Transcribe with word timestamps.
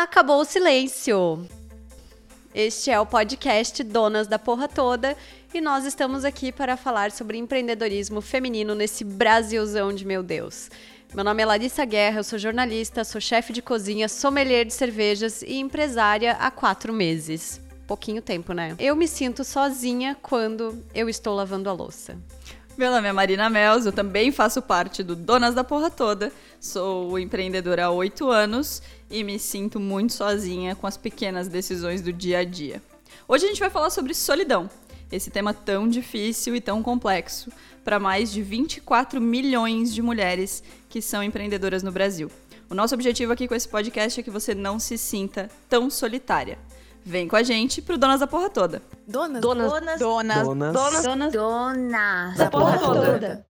Acabou 0.00 0.42
o 0.42 0.44
silêncio. 0.44 1.44
Este 2.54 2.88
é 2.88 3.00
o 3.00 3.04
podcast 3.04 3.82
Donas 3.82 4.28
da 4.28 4.38
Porra 4.38 4.68
Toda 4.68 5.16
e 5.52 5.60
nós 5.60 5.84
estamos 5.84 6.24
aqui 6.24 6.52
para 6.52 6.76
falar 6.76 7.10
sobre 7.10 7.36
empreendedorismo 7.36 8.20
feminino 8.20 8.76
nesse 8.76 9.02
Brasilzão 9.02 9.92
de 9.92 10.06
meu 10.06 10.22
Deus. 10.22 10.70
Meu 11.12 11.24
nome 11.24 11.42
é 11.42 11.46
Larissa 11.46 11.84
Guerra, 11.84 12.20
eu 12.20 12.22
sou 12.22 12.38
jornalista, 12.38 13.02
sou 13.02 13.20
chefe 13.20 13.52
de 13.52 13.60
cozinha, 13.60 14.08
sommelier 14.08 14.64
de 14.64 14.72
cervejas 14.72 15.42
e 15.42 15.56
empresária 15.56 16.34
há 16.34 16.48
quatro 16.48 16.92
meses. 16.92 17.60
Pouquinho 17.84 18.22
tempo, 18.22 18.52
né? 18.52 18.76
Eu 18.78 18.94
me 18.94 19.08
sinto 19.08 19.42
sozinha 19.42 20.16
quando 20.22 20.80
eu 20.94 21.08
estou 21.08 21.34
lavando 21.34 21.68
a 21.68 21.72
louça. 21.72 22.16
Meu 22.78 22.92
nome 22.92 23.08
é 23.08 23.12
Marina 23.12 23.50
Mels, 23.50 23.86
eu 23.86 23.92
também 23.92 24.30
faço 24.30 24.62
parte 24.62 25.02
do 25.02 25.16
Donas 25.16 25.52
da 25.52 25.64
Porra 25.64 25.90
Toda. 25.90 26.32
Sou 26.60 27.18
empreendedora 27.18 27.86
há 27.86 27.90
oito 27.90 28.30
anos 28.30 28.80
e 29.10 29.24
me 29.24 29.36
sinto 29.36 29.80
muito 29.80 30.12
sozinha 30.12 30.76
com 30.76 30.86
as 30.86 30.96
pequenas 30.96 31.48
decisões 31.48 32.00
do 32.00 32.12
dia 32.12 32.38
a 32.38 32.44
dia. 32.44 32.80
Hoje 33.26 33.46
a 33.46 33.48
gente 33.48 33.58
vai 33.58 33.68
falar 33.68 33.90
sobre 33.90 34.14
solidão, 34.14 34.70
esse 35.10 35.28
tema 35.28 35.52
tão 35.52 35.88
difícil 35.88 36.54
e 36.54 36.60
tão 36.60 36.80
complexo 36.80 37.50
para 37.82 37.98
mais 37.98 38.30
de 38.30 38.42
24 38.42 39.20
milhões 39.20 39.92
de 39.92 40.00
mulheres 40.00 40.62
que 40.88 41.02
são 41.02 41.20
empreendedoras 41.20 41.82
no 41.82 41.90
Brasil. 41.90 42.30
O 42.70 42.76
nosso 42.76 42.94
objetivo 42.94 43.32
aqui 43.32 43.48
com 43.48 43.56
esse 43.56 43.68
podcast 43.68 44.20
é 44.20 44.22
que 44.22 44.30
você 44.30 44.54
não 44.54 44.78
se 44.78 44.96
sinta 44.96 45.50
tão 45.68 45.90
solitária. 45.90 46.56
Vem 47.08 47.26
com 47.26 47.36
a 47.36 47.42
gente 47.42 47.80
pro 47.80 47.96
Donas 47.96 48.20
da 48.20 48.26
Porra 48.26 48.50
Toda. 48.50 48.82
Donas. 49.06 49.40
Donas. 49.40 49.70
Donas. 49.72 49.98
Donas. 49.98 50.44
Donas. 50.44 51.02
Donas. 51.02 51.32
Donas. 51.32 52.36
Da 52.36 52.50
porra 52.50 52.78
toda. 52.78 53.46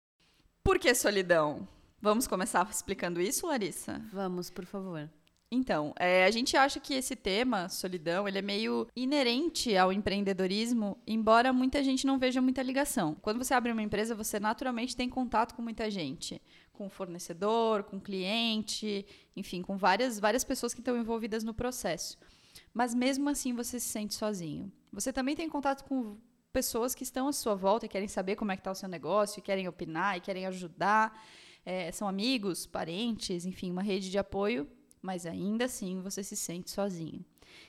Por 0.62 0.79
que 0.79 0.95
solidão? 0.95 1.67
Vamos 2.01 2.29
começar 2.29 2.69
explicando 2.71 3.21
isso, 3.21 3.48
Larissa? 3.48 4.01
Vamos, 4.12 4.48
por 4.48 4.65
favor. 4.65 5.11
Então, 5.51 5.93
é, 5.98 6.25
a 6.25 6.31
gente 6.31 6.57
acha 6.57 6.79
que 6.79 6.95
esse 6.95 7.17
tema, 7.17 7.69
solidão, 7.69 8.29
ele 8.29 8.39
é 8.39 8.42
meio 8.42 8.86
inerente 8.95 9.77
ao 9.77 9.92
empreendedorismo, 9.92 10.97
embora 11.05 11.53
muita 11.53 11.83
gente 11.83 12.06
não 12.06 12.17
veja 12.17 12.41
muita 12.41 12.62
ligação. 12.62 13.17
Quando 13.20 13.39
você 13.42 13.55
abre 13.55 13.73
uma 13.73 13.83
empresa, 13.83 14.14
você 14.14 14.39
naturalmente 14.39 14.95
tem 14.95 15.09
contato 15.09 15.56
com 15.56 15.62
muita 15.62 15.91
gente, 15.91 16.41
com 16.73 16.86
o 16.86 16.91
fornecedor, 16.91 17.83
com 17.83 17.97
o 17.97 18.01
cliente, 18.01 19.05
enfim, 19.34 19.62
com 19.62 19.77
várias, 19.77 20.20
várias 20.20 20.45
pessoas 20.45 20.73
que 20.73 20.81
estão 20.81 20.97
envolvidas 20.97 21.42
no 21.42 21.53
processo. 21.53 22.17
Mas 22.72 22.94
mesmo 22.94 23.28
assim 23.28 23.55
você 23.55 23.80
se 23.80 23.88
sente 23.88 24.14
sozinho. 24.14 24.72
Você 24.92 25.12
também 25.12 25.34
tem 25.34 25.48
contato 25.48 25.84
com 25.84 26.16
pessoas 26.52 26.94
que 26.94 27.02
estão 27.02 27.28
à 27.28 27.33
sua 27.33 27.55
volta 27.55 27.86
e 27.86 27.88
querem 27.88 28.08
saber 28.08 28.36
como 28.36 28.52
é 28.52 28.56
que 28.56 28.61
está 28.61 28.70
o 28.70 28.74
seu 28.74 28.88
negócio, 28.88 29.38
e 29.38 29.42
querem 29.42 29.69
opinar 29.69 30.16
e 30.16 30.20
querem 30.20 30.47
ajudar. 30.47 31.22
É, 31.64 31.92
são 31.92 32.08
amigos, 32.08 32.66
parentes, 32.66 33.44
enfim, 33.44 33.70
uma 33.70 33.83
rede 33.83 34.11
de 34.11 34.19
apoio 34.19 34.66
mas 35.02 35.27
ainda 35.27 35.64
assim 35.64 36.00
você 36.00 36.22
se 36.22 36.36
sente 36.36 36.70
sozinho. 36.70 37.24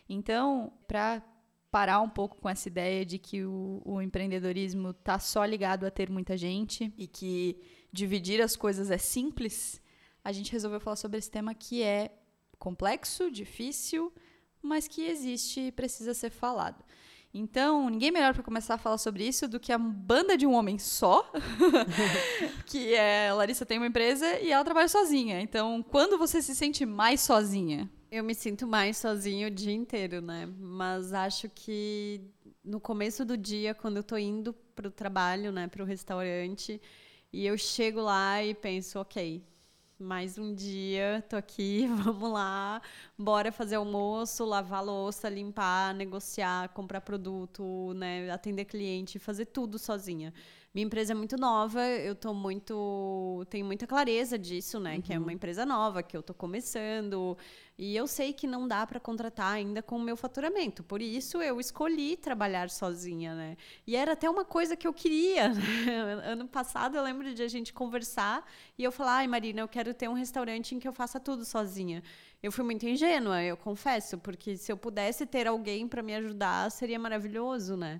Então, 0.07 0.73
para 0.87 1.23
parar 1.71 2.01
um 2.01 2.09
pouco 2.09 2.37
com 2.37 2.49
essa 2.49 2.67
ideia 2.67 3.05
de 3.05 3.19
que 3.19 3.43
o, 3.45 3.81
o 3.85 4.01
empreendedorismo 4.01 4.89
está 4.89 5.19
só 5.19 5.45
ligado 5.45 5.85
a 5.85 5.91
ter 5.91 6.09
muita 6.09 6.35
gente 6.35 6.91
e 6.97 7.07
que 7.07 7.61
dividir 7.91 8.41
as 8.41 8.55
coisas 8.55 8.89
é 8.89 8.97
simples, 8.97 9.81
a 10.23 10.31
gente 10.31 10.51
resolveu 10.51 10.79
falar 10.79 10.95
sobre 10.95 11.19
esse 11.19 11.29
tema 11.29 11.53
que 11.53 11.83
é 11.83 12.11
complexo, 12.57 13.31
difícil, 13.31 14.11
mas 14.61 14.87
que 14.87 15.05
existe 15.05 15.59
e 15.61 15.71
precisa 15.71 16.13
ser 16.13 16.29
falado. 16.29 16.83
Então, 17.33 17.89
ninguém 17.89 18.11
melhor 18.11 18.33
para 18.33 18.41
começar 18.41 18.73
a 18.73 18.77
falar 18.77 18.97
sobre 18.97 19.27
isso 19.27 19.47
do 19.47 19.59
que 19.59 19.71
a 19.71 19.77
banda 19.77 20.35
de 20.35 20.47
um 20.47 20.53
homem 20.53 20.79
só, 20.79 21.31
que 22.65 22.95
é 22.95 23.31
Larissa 23.31 23.65
tem 23.65 23.77
uma 23.77 23.85
empresa 23.85 24.39
e 24.39 24.51
ela 24.51 24.63
trabalha 24.63 24.87
sozinha. 24.87 25.39
Então, 25.39 25.83
quando 25.83 26.17
você 26.17 26.41
se 26.41 26.55
sente 26.55 26.85
mais 26.87 27.21
sozinha? 27.21 27.89
Eu 28.11 28.23
me 28.23 28.33
sinto 28.33 28.65
mais 28.65 28.97
sozinha 28.97 29.47
o 29.47 29.51
dia 29.51 29.73
inteiro, 29.73 30.21
né? 30.21 30.49
Mas 30.57 31.13
acho 31.13 31.47
que 31.49 32.21
no 32.63 32.79
começo 32.79 33.23
do 33.23 33.37
dia, 33.37 33.75
quando 33.75 33.97
eu 33.97 34.03
tô 34.03 34.17
indo 34.17 34.51
pro 34.75 34.89
trabalho, 34.89 35.51
né, 35.51 35.67
pro 35.67 35.85
restaurante, 35.85 36.81
e 37.31 37.45
eu 37.45 37.55
chego 37.57 38.01
lá 38.01 38.43
e 38.43 38.55
penso, 38.55 38.99
ok, 38.99 39.43
mais 39.99 40.37
um 40.37 40.53
dia, 40.55 41.23
tô 41.27 41.35
aqui, 41.35 41.85
vamos 42.03 42.31
lá, 42.31 42.81
bora 43.17 43.51
fazer 43.51 43.75
almoço, 43.75 44.45
lavar 44.45 44.83
louça, 44.83 45.27
limpar, 45.27 45.93
negociar, 45.93 46.69
comprar 46.69 47.01
produto, 47.01 47.93
né, 47.95 48.31
atender 48.31 48.65
cliente, 48.65 49.19
fazer 49.19 49.45
tudo 49.47 49.77
sozinha. 49.77 50.33
Minha 50.71 50.85
empresa 50.85 51.13
é 51.13 51.15
muito 51.15 51.35
nova, 51.35 51.83
eu 51.83 52.13
tô 52.13 52.31
muito. 52.31 53.43
tenho 53.49 53.65
muita 53.65 53.87
clareza 53.87 54.37
disso, 54.37 54.79
né? 54.79 54.95
Uhum. 54.95 55.01
Que 55.01 55.13
é 55.13 55.17
uma 55.17 55.33
empresa 55.33 55.65
nova, 55.65 56.03
que 56.03 56.15
eu 56.15 56.21
tô 56.21 56.31
começando. 56.31 57.35
E 57.75 57.95
eu 57.95 58.05
sei 58.05 58.33
que 58.33 58.45
não 58.45 58.67
dá 58.67 58.85
para 58.85 58.99
contratar 58.99 59.53
ainda 59.53 59.81
com 59.81 59.95
o 59.95 59.99
meu 59.99 60.15
faturamento. 60.15 60.83
Por 60.83 61.01
isso 61.01 61.41
eu 61.41 61.59
escolhi 61.59 62.15
trabalhar 62.15 62.69
sozinha, 62.69 63.33
né? 63.33 63.57
E 63.87 63.95
era 63.95 64.11
até 64.11 64.29
uma 64.29 64.45
coisa 64.45 64.75
que 64.75 64.87
eu 64.87 64.93
queria. 64.93 65.49
Né? 65.89 66.31
ano 66.33 66.47
passado 66.47 66.97
eu 66.97 67.03
lembro 67.03 67.33
de 67.33 67.41
a 67.41 67.47
gente 67.47 67.73
conversar 67.73 68.45
e 68.77 68.83
eu 68.83 68.91
falar: 68.91 69.17
ai, 69.17 69.27
Marina, 69.27 69.61
eu 69.61 69.67
quero 69.67 69.91
ter 69.93 70.07
um 70.07 70.13
restaurante 70.13 70.75
em 70.75 70.79
que 70.79 70.87
eu 70.87 70.93
faça 70.93 71.19
tudo 71.19 71.45
sozinha. 71.45 72.03
Eu 72.43 72.51
fui 72.51 72.63
muito 72.63 72.85
ingênua, 72.85 73.41
eu 73.43 73.57
confesso, 73.57 74.17
porque 74.19 74.55
se 74.55 74.71
eu 74.71 74.77
pudesse 74.77 75.25
ter 75.25 75.47
alguém 75.47 75.87
para 75.87 76.03
me 76.03 76.13
ajudar, 76.15 76.69
seria 76.69 76.99
maravilhoso, 76.99 77.75
né? 77.75 77.99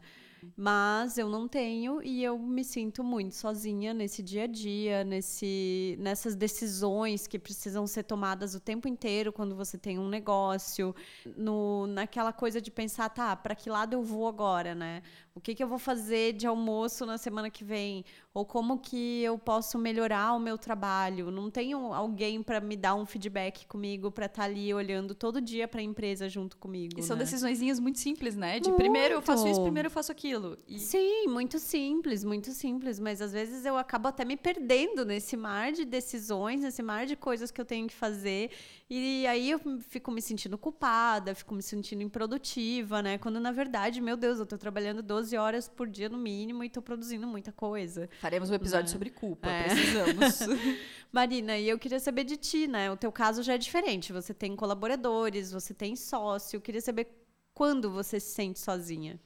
Mas 0.56 1.18
eu 1.18 1.30
não 1.30 1.48
tenho 1.48 2.02
e 2.04 2.24
eu 2.24 2.38
me 2.38 2.64
sinto 2.64 3.04
muito 3.04 3.36
sozinha 3.36 3.94
nesse 3.94 4.22
dia 4.22 4.44
a 4.44 4.48
dia, 4.48 5.04
nesse, 5.04 5.98
nessas 6.00 6.36
decisões 6.36 7.28
que 7.28 7.40
precisam 7.40 7.86
ser 7.88 8.04
tomadas 8.04 8.56
o 8.56 8.60
tempo 8.60 8.88
inteiro 8.88 9.32
quando 9.32 9.56
você 9.56 9.78
tem 9.78 9.98
um 10.00 10.08
negócio, 10.08 10.96
no, 11.38 11.88
naquela 11.88 12.34
coisa 12.34 12.62
de 12.62 12.72
pensar, 12.72 13.10
tá, 13.10 13.36
para 13.36 13.56
que 13.56 13.70
lado 13.70 13.94
eu 13.94 14.04
vou 14.04 14.28
agora, 14.28 14.76
né? 14.76 15.02
O 15.40 15.42
que, 15.42 15.56
que 15.56 15.64
eu 15.64 15.70
vou 15.70 15.80
fazer 15.80 16.34
de 16.34 16.46
almoço 16.46 17.06
na 17.06 17.18
semana 17.18 17.50
que 17.50 17.64
vem? 17.64 18.04
Ou 18.34 18.46
como 18.46 18.78
que 18.78 19.24
eu 19.24 19.38
posso 19.38 19.78
melhorar 19.78 20.34
o 20.34 20.40
meu 20.40 20.58
trabalho? 20.58 21.32
Não 21.32 21.50
tenho 21.50 21.94
alguém 21.94 22.44
para 22.44 22.60
me 22.60 22.76
dar 22.76 22.94
um 22.94 23.06
feedback 23.06 23.66
comigo, 23.66 24.12
para 24.12 24.26
estar 24.26 24.42
tá 24.42 24.48
ali 24.50 24.74
olhando 24.74 25.16
todo 25.16 25.40
dia 25.40 25.66
para 25.66 25.80
a 25.80 25.84
empresa 25.84 26.28
junto 26.28 26.58
comigo. 26.58 27.00
E 27.00 27.04
são 27.04 27.16
né? 27.16 27.24
decisões 27.24 27.80
muito 27.80 28.00
simples, 28.00 28.36
né? 28.36 28.60
De 28.60 28.68
muito. 28.68 28.82
primeiro 28.82 29.14
eu 29.16 29.22
faço 29.22 29.48
isso, 29.48 29.62
primeiro 29.62 29.88
eu 29.88 29.92
faço 29.92 30.12
aquilo. 30.12 30.58
E... 30.68 30.78
Sim, 30.78 31.28
muito 31.28 31.58
simples, 31.58 32.26
muito 32.26 32.52
simples. 32.52 33.00
Mas 33.00 33.22
às 33.22 33.32
vezes 33.32 33.66
eu 33.66 33.78
acabo 33.78 34.10
até 34.10 34.26
me 34.26 34.36
perdendo 34.36 35.06
nesse 35.06 35.38
mar 35.38 35.72
de 35.72 35.86
decisões, 35.86 36.62
nesse 36.62 36.84
mar 36.84 37.06
de 37.06 37.16
coisas 37.16 37.50
que 37.50 37.62
eu 37.62 37.66
tenho 37.66 37.88
que 37.88 37.96
fazer. 37.96 38.52
E 38.90 39.26
aí 39.28 39.52
eu 39.52 39.60
fico 39.88 40.12
me 40.12 40.22
sentindo 40.22 40.58
culpada, 40.58 41.34
fico 41.34 41.54
me 41.54 41.62
sentindo 41.62 42.04
improdutiva, 42.04 43.02
né? 43.02 43.18
Quando 43.18 43.40
na 43.40 43.52
verdade, 43.52 44.02
meu 44.02 44.18
Deus, 44.18 44.40
eu 44.40 44.46
tô 44.46 44.58
trabalhando 44.58 45.02
12 45.02 45.29
horas 45.38 45.68
por 45.68 45.88
dia 45.88 46.10
no 46.10 46.18
mínimo 46.18 46.64
e 46.64 46.70
tô 46.70 46.82
produzindo 46.82 47.28
muita 47.28 47.52
coisa. 47.52 48.10
Faremos 48.20 48.50
um 48.50 48.54
episódio 48.54 48.88
né? 48.88 48.92
sobre 48.92 49.10
culpa, 49.10 49.50
é. 49.50 49.64
precisamos. 49.64 50.40
Marina, 51.12 51.58
e 51.58 51.68
eu 51.68 51.80
queria 51.80 52.00
saber 52.00 52.24
de 52.24 52.38
ti, 52.38 52.68
né? 52.68 52.92
O 52.92 52.98
teu 52.98 53.12
caso 53.12 53.42
já 53.42 53.54
é 53.54 53.58
diferente. 53.58 54.14
Você 54.14 54.34
tem 54.34 54.56
colaboradores, 54.56 55.52
você 55.52 55.74
tem 55.74 55.96
sócio. 55.96 56.58
Eu 56.58 56.62
queria 56.62 56.82
saber 56.82 57.08
quando 57.54 57.92
você 57.92 58.20
se 58.20 58.34
sente 58.34 58.60
sozinha. 58.60 59.20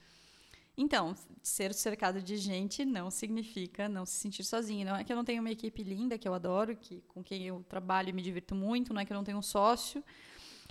Então, 0.75 1.15
ser 1.41 1.73
cercado 1.73 2.21
de 2.21 2.35
gente 2.35 2.83
não 2.83 3.11
significa 3.11 3.87
não 3.87 4.05
se 4.05 4.15
sentir 4.15 4.43
sozinho. 4.43 4.85
Não 4.87 4.95
é 4.95 5.03
que 5.03 5.11
eu 5.11 5.15
não 5.15 5.23
tenho 5.23 5.41
uma 5.41 5.51
equipe 5.51 5.83
linda, 5.83 6.17
que 6.17 6.27
eu 6.27 6.33
adoro, 6.33 6.75
que, 6.75 7.01
com 7.07 7.23
quem 7.23 7.45
eu 7.45 7.63
trabalho 7.69 8.09
e 8.09 8.13
me 8.13 8.21
divirto 8.21 8.55
muito, 8.55 8.93
não 8.93 9.01
é 9.01 9.05
que 9.05 9.13
eu 9.13 9.17
não 9.17 9.23
tenho 9.23 9.37
um 9.37 9.43
sócio. 9.43 10.03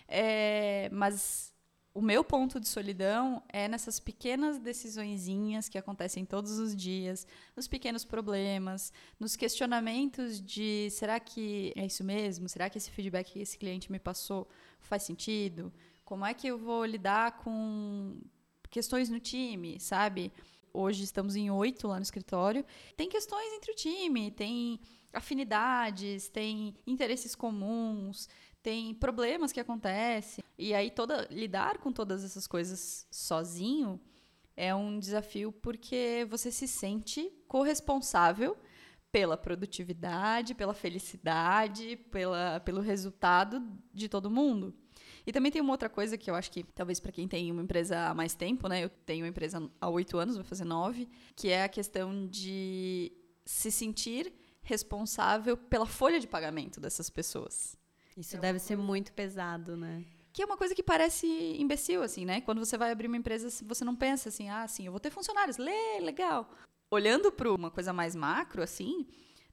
É, 0.08 0.88
mas 0.90 1.51
o 1.94 2.00
meu 2.00 2.24
ponto 2.24 2.58
de 2.58 2.66
solidão 2.66 3.42
é 3.48 3.68
nessas 3.68 4.00
pequenas 4.00 4.58
decisõezinhas 4.58 5.68
que 5.68 5.76
acontecem 5.76 6.24
todos 6.24 6.58
os 6.58 6.74
dias, 6.74 7.26
nos 7.54 7.68
pequenos 7.68 8.04
problemas, 8.04 8.92
nos 9.20 9.36
questionamentos 9.36 10.40
de 10.40 10.88
será 10.90 11.20
que 11.20 11.72
é 11.76 11.84
isso 11.84 12.02
mesmo? 12.02 12.48
Será 12.48 12.70
que 12.70 12.78
esse 12.78 12.90
feedback 12.90 13.32
que 13.32 13.40
esse 13.40 13.58
cliente 13.58 13.92
me 13.92 13.98
passou 13.98 14.48
faz 14.80 15.02
sentido? 15.02 15.72
Como 16.02 16.24
é 16.24 16.32
que 16.32 16.46
eu 16.46 16.58
vou 16.58 16.84
lidar 16.84 17.38
com 17.38 18.18
questões 18.70 19.10
no 19.10 19.20
time, 19.20 19.78
sabe? 19.78 20.32
Hoje 20.72 21.04
estamos 21.04 21.36
em 21.36 21.50
oito 21.50 21.86
lá 21.86 21.96
no 21.96 22.02
escritório. 22.02 22.64
Tem 22.96 23.06
questões 23.06 23.52
entre 23.52 23.70
o 23.70 23.74
time, 23.74 24.30
tem 24.30 24.80
afinidades, 25.12 26.30
tem 26.30 26.74
interesses 26.86 27.34
comuns, 27.34 28.28
tem 28.62 28.94
problemas 28.94 29.52
que 29.52 29.60
acontecem. 29.60 30.42
E 30.56 30.74
aí 30.74 30.90
toda 30.90 31.26
lidar 31.30 31.78
com 31.78 31.92
todas 31.92 32.24
essas 32.24 32.46
coisas 32.46 33.06
sozinho 33.10 34.00
é 34.56 34.74
um 34.74 34.98
desafio 34.98 35.50
porque 35.50 36.26
você 36.30 36.50
se 36.50 36.68
sente 36.68 37.30
corresponsável 37.48 38.56
pela 39.10 39.36
produtividade, 39.36 40.54
pela 40.54 40.72
felicidade, 40.72 41.96
pela, 42.10 42.60
pelo 42.60 42.80
resultado 42.80 43.62
de 43.92 44.08
todo 44.08 44.30
mundo. 44.30 44.74
E 45.26 45.32
também 45.32 45.52
tem 45.52 45.60
uma 45.60 45.72
outra 45.72 45.88
coisa 45.88 46.16
que 46.16 46.30
eu 46.30 46.34
acho 46.34 46.50
que, 46.50 46.64
talvez 46.64 46.98
para 46.98 47.12
quem 47.12 47.28
tem 47.28 47.50
uma 47.52 47.62
empresa 47.62 48.08
há 48.08 48.14
mais 48.14 48.34
tempo, 48.34 48.68
né? 48.68 48.84
Eu 48.84 48.88
tenho 48.88 49.24
uma 49.24 49.28
empresa 49.28 49.70
há 49.80 49.88
oito 49.88 50.16
anos, 50.16 50.36
vou 50.36 50.44
fazer 50.44 50.64
nove, 50.64 51.08
que 51.36 51.48
é 51.48 51.62
a 51.62 51.68
questão 51.68 52.26
de 52.26 53.12
se 53.44 53.70
sentir 53.70 54.32
responsável 54.62 55.56
pela 55.56 55.86
folha 55.86 56.18
de 56.18 56.26
pagamento 56.26 56.80
dessas 56.80 57.10
pessoas. 57.10 57.76
Isso 58.16 58.36
é 58.36 58.40
deve 58.40 58.58
ser 58.58 58.76
muito 58.76 59.12
pesado, 59.12 59.76
né? 59.76 60.04
Que 60.32 60.42
é 60.42 60.46
uma 60.46 60.56
coisa 60.56 60.74
que 60.74 60.82
parece 60.82 61.26
imbecil, 61.58 62.02
assim, 62.02 62.24
né? 62.24 62.40
Quando 62.40 62.58
você 62.58 62.78
vai 62.78 62.90
abrir 62.90 63.06
uma 63.06 63.16
empresa, 63.16 63.48
você 63.64 63.84
não 63.84 63.94
pensa 63.94 64.28
assim, 64.28 64.48
ah, 64.48 64.66
sim, 64.66 64.86
eu 64.86 64.92
vou 64.92 65.00
ter 65.00 65.10
funcionários, 65.10 65.58
lê, 65.58 66.00
legal. 66.00 66.50
Olhando 66.90 67.30
para 67.30 67.52
uma 67.52 67.70
coisa 67.70 67.92
mais 67.92 68.14
macro, 68.14 68.62
assim, 68.62 69.06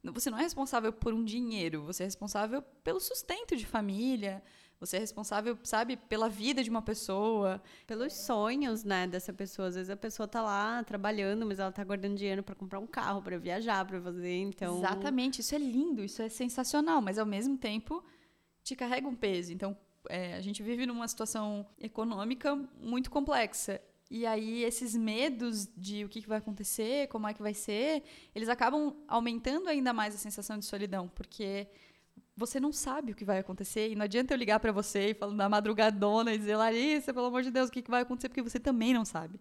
você 0.03 0.29
não 0.29 0.39
é 0.39 0.41
responsável 0.41 0.93
por 0.93 1.13
um 1.13 1.23
dinheiro, 1.23 1.83
você 1.83 2.03
é 2.03 2.05
responsável 2.05 2.61
pelo 2.83 2.99
sustento 2.99 3.55
de 3.55 3.65
família, 3.65 4.41
você 4.79 4.95
é 4.95 4.99
responsável, 4.99 5.57
sabe, 5.63 5.97
pela 5.97 6.29
vida 6.29 6.63
de 6.63 6.69
uma 6.69 6.81
pessoa. 6.81 7.61
Pelos 7.85 8.13
sonhos, 8.13 8.85
né, 8.85 9.05
dessa 9.05 9.33
pessoa. 9.33 9.67
Às 9.67 9.75
vezes 9.75 9.89
a 9.89 9.97
pessoa 9.97 10.25
tá 10.25 10.41
lá 10.41 10.81
trabalhando, 10.85 11.45
mas 11.45 11.59
ela 11.59 11.71
tá 11.71 11.83
guardando 11.83 12.15
dinheiro 12.15 12.41
para 12.41 12.55
comprar 12.55 12.79
um 12.79 12.87
carro, 12.87 13.21
para 13.21 13.37
viajar, 13.37 13.85
para 13.85 13.99
fazer, 13.99 14.37
então... 14.37 14.77
Exatamente, 14.77 15.41
isso 15.41 15.53
é 15.53 15.57
lindo, 15.57 16.01
isso 16.01 16.21
é 16.21 16.29
sensacional, 16.29 17.01
mas 17.01 17.19
ao 17.19 17.25
mesmo 17.25 17.57
tempo 17.57 18.01
te 18.63 18.75
carrega 18.75 19.07
um 19.07 19.15
peso. 19.15 19.51
Então, 19.53 19.77
é, 20.07 20.35
a 20.35 20.41
gente 20.41 20.63
vive 20.63 20.85
numa 20.85 21.07
situação 21.07 21.65
econômica 21.79 22.55
muito 22.81 23.09
complexa. 23.11 23.81
E 24.09 24.25
aí, 24.25 24.63
esses 24.63 24.95
medos 24.95 25.69
de 25.77 26.03
o 26.03 26.09
que, 26.09 26.27
vai 26.27 26.39
acontecer, 26.39 27.07
como 27.09 27.27
é 27.27 27.33
que 27.33 27.41
vai 27.41 27.53
ser, 27.53 28.03
eles 28.33 28.49
acabam 28.49 28.95
aumentando 29.07 29.69
ainda 29.69 29.93
mais 29.93 30.15
a 30.15 30.17
sensação 30.17 30.57
de 30.57 30.65
solidão, 30.65 31.07
porque 31.09 31.67
você 32.35 32.59
não 32.59 32.71
sabe 32.71 33.11
o 33.11 33.15
que 33.15 33.25
vai 33.25 33.37
acontecer. 33.37 33.91
E 33.91 33.95
não 33.95 34.05
adianta 34.05 34.33
eu 34.33 34.37
ligar 34.37 34.59
para 34.59 34.71
você 34.71 35.11
e 35.11 35.13
falando 35.13 35.37
na 35.37 35.47
madrugadona 35.47 36.33
e 36.33 36.37
dizer, 36.37 36.55
Larissa, 36.55 37.13
pelo 37.13 37.27
amor 37.27 37.43
de 37.43 37.51
Deus, 37.51 37.69
o 37.69 37.71
que, 37.71 37.83
que 37.83 37.91
vai 37.91 38.01
acontecer? 38.01 38.29
Porque 38.29 38.41
você 38.41 38.59
também 38.59 38.93
não 38.93 39.05
sabe. 39.05 39.39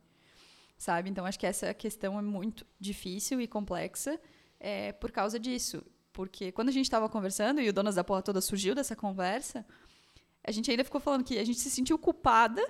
Sabe? 0.77 1.09
Então, 1.09 1.25
acho 1.25 1.39
que 1.39 1.47
essa 1.47 1.73
questão 1.73 2.19
é 2.19 2.23
muito 2.23 2.67
difícil 2.79 3.41
e 3.41 3.47
complexa 3.49 4.21
é, 4.61 4.93
por 4.93 5.11
causa 5.11 5.39
disso. 5.39 5.83
Porque 6.19 6.51
quando 6.51 6.69
a 6.69 6.73
gente 6.73 6.87
estava 6.87 7.09
conversando 7.09 7.61
e 7.61 7.69
o 7.69 7.73
Donas 7.73 7.95
da 7.95 8.03
Porra 8.03 8.21
toda 8.23 8.41
surgiu 8.41 8.75
dessa 8.75 8.97
conversa, 8.97 9.65
a 10.43 10.51
gente 10.51 10.69
ainda 10.69 10.83
ficou 10.83 11.01
falando 11.01 11.23
que 11.23 11.39
a 11.39 11.45
gente 11.45 11.61
se 11.61 11.71
sentiu 11.71 11.97
culpada 11.97 12.61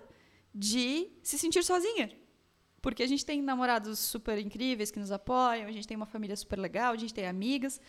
de 0.55 1.09
se 1.23 1.39
sentir 1.39 1.65
sozinha. 1.65 2.13
Porque 2.83 3.03
a 3.03 3.07
gente 3.07 3.25
tem 3.25 3.41
namorados 3.41 3.99
super 4.01 4.37
incríveis 4.39 4.91
que 4.91 5.01
nos 5.01 5.11
apoiam, 5.11 5.67
a 5.67 5.73
gente 5.73 5.89
tem 5.89 5.97
uma 5.97 6.05
família 6.05 6.37
super 6.37 6.59
legal, 6.59 6.93
a 6.93 6.97
gente 6.99 7.15
tem 7.15 7.27
amigas, 7.27 7.81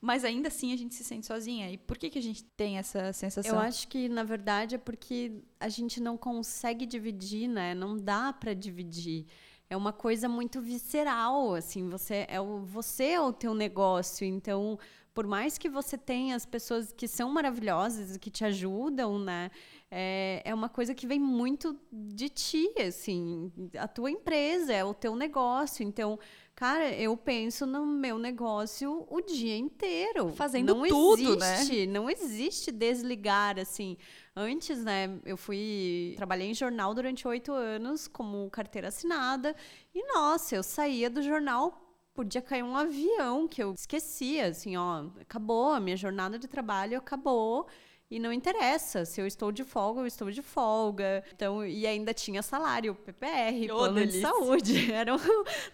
mas 0.00 0.24
ainda 0.24 0.46
assim 0.46 0.72
a 0.72 0.76
gente 0.76 0.94
se 0.94 1.02
sente 1.02 1.26
sozinha. 1.26 1.68
E 1.72 1.76
por 1.76 1.98
que, 1.98 2.08
que 2.08 2.18
a 2.20 2.22
gente 2.22 2.44
tem 2.44 2.78
essa 2.78 3.12
sensação? 3.12 3.56
Eu 3.56 3.60
acho 3.60 3.88
que, 3.88 4.08
na 4.08 4.22
verdade, 4.22 4.76
é 4.76 4.78
porque 4.78 5.42
a 5.58 5.68
gente 5.68 6.00
não 6.00 6.16
consegue 6.16 6.86
dividir, 6.86 7.48
né? 7.48 7.74
Não 7.74 7.96
dá 7.96 8.32
para 8.32 8.54
dividir. 8.54 9.26
É 9.68 9.76
uma 9.76 9.92
coisa 9.92 10.28
muito 10.28 10.60
visceral, 10.60 11.54
assim, 11.54 11.88
você 11.88 12.26
é 12.28 12.40
o 12.40 12.58
você 12.58 13.10
é 13.10 13.20
o 13.20 13.32
teu 13.32 13.54
negócio, 13.54 14.26
então 14.26 14.76
por 15.14 15.26
mais 15.26 15.58
que 15.58 15.68
você 15.68 15.98
tenha 15.98 16.36
as 16.36 16.46
pessoas 16.46 16.92
que 16.92 17.08
são 17.08 17.30
maravilhosas 17.30 18.16
e 18.16 18.18
que 18.18 18.30
te 18.30 18.44
ajudam, 18.44 19.18
né? 19.18 19.50
É, 19.90 20.42
é 20.44 20.54
uma 20.54 20.68
coisa 20.68 20.94
que 20.94 21.06
vem 21.06 21.18
muito 21.18 21.76
de 21.90 22.28
ti, 22.28 22.72
assim, 22.78 23.52
a 23.76 23.88
tua 23.88 24.10
empresa, 24.10 24.72
é 24.72 24.84
o 24.84 24.94
teu 24.94 25.16
negócio. 25.16 25.82
Então, 25.82 26.18
Cara, 26.60 26.92
eu 26.92 27.16
penso 27.16 27.64
no 27.64 27.86
meu 27.86 28.18
negócio 28.18 29.06
o 29.08 29.22
dia 29.22 29.56
inteiro. 29.56 30.28
Fazendo 30.34 30.74
não 30.74 30.86
tudo, 30.86 31.34
né? 31.34 31.54
existe, 31.54 31.86
né? 31.86 31.92
Não 31.94 32.10
existe 32.10 32.70
desligar, 32.70 33.58
assim. 33.58 33.96
Antes, 34.36 34.84
né, 34.84 35.18
eu 35.24 35.38
fui... 35.38 36.12
Trabalhei 36.18 36.48
em 36.50 36.54
jornal 36.54 36.92
durante 36.92 37.26
oito 37.26 37.50
anos 37.50 38.06
como 38.06 38.50
carteira 38.50 38.88
assinada. 38.88 39.56
E, 39.94 40.06
nossa, 40.12 40.54
eu 40.54 40.62
saía 40.62 41.08
do 41.08 41.22
jornal 41.22 41.79
podia 42.14 42.42
cair 42.42 42.62
um 42.62 42.76
avião 42.76 43.46
que 43.48 43.62
eu 43.62 43.72
esquecia, 43.72 44.48
assim, 44.48 44.76
ó, 44.76 45.06
acabou, 45.20 45.72
a 45.72 45.80
minha 45.80 45.96
jornada 45.96 46.38
de 46.38 46.48
trabalho 46.48 46.98
acabou. 46.98 47.66
E 48.10 48.18
não 48.18 48.32
interessa, 48.32 49.04
se 49.04 49.20
eu 49.20 49.26
estou 49.26 49.52
de 49.52 49.62
folga, 49.62 50.00
eu 50.00 50.06
estou 50.06 50.32
de 50.32 50.42
folga. 50.42 51.22
Então, 51.32 51.64
e 51.64 51.86
ainda 51.86 52.12
tinha 52.12 52.42
salário, 52.42 52.92
PPR, 52.92 53.70
oh, 53.70 53.76
plano 53.76 53.94
delícia. 53.94 54.20
de 54.20 54.26
saúde. 54.26 54.90
Era, 54.92 55.12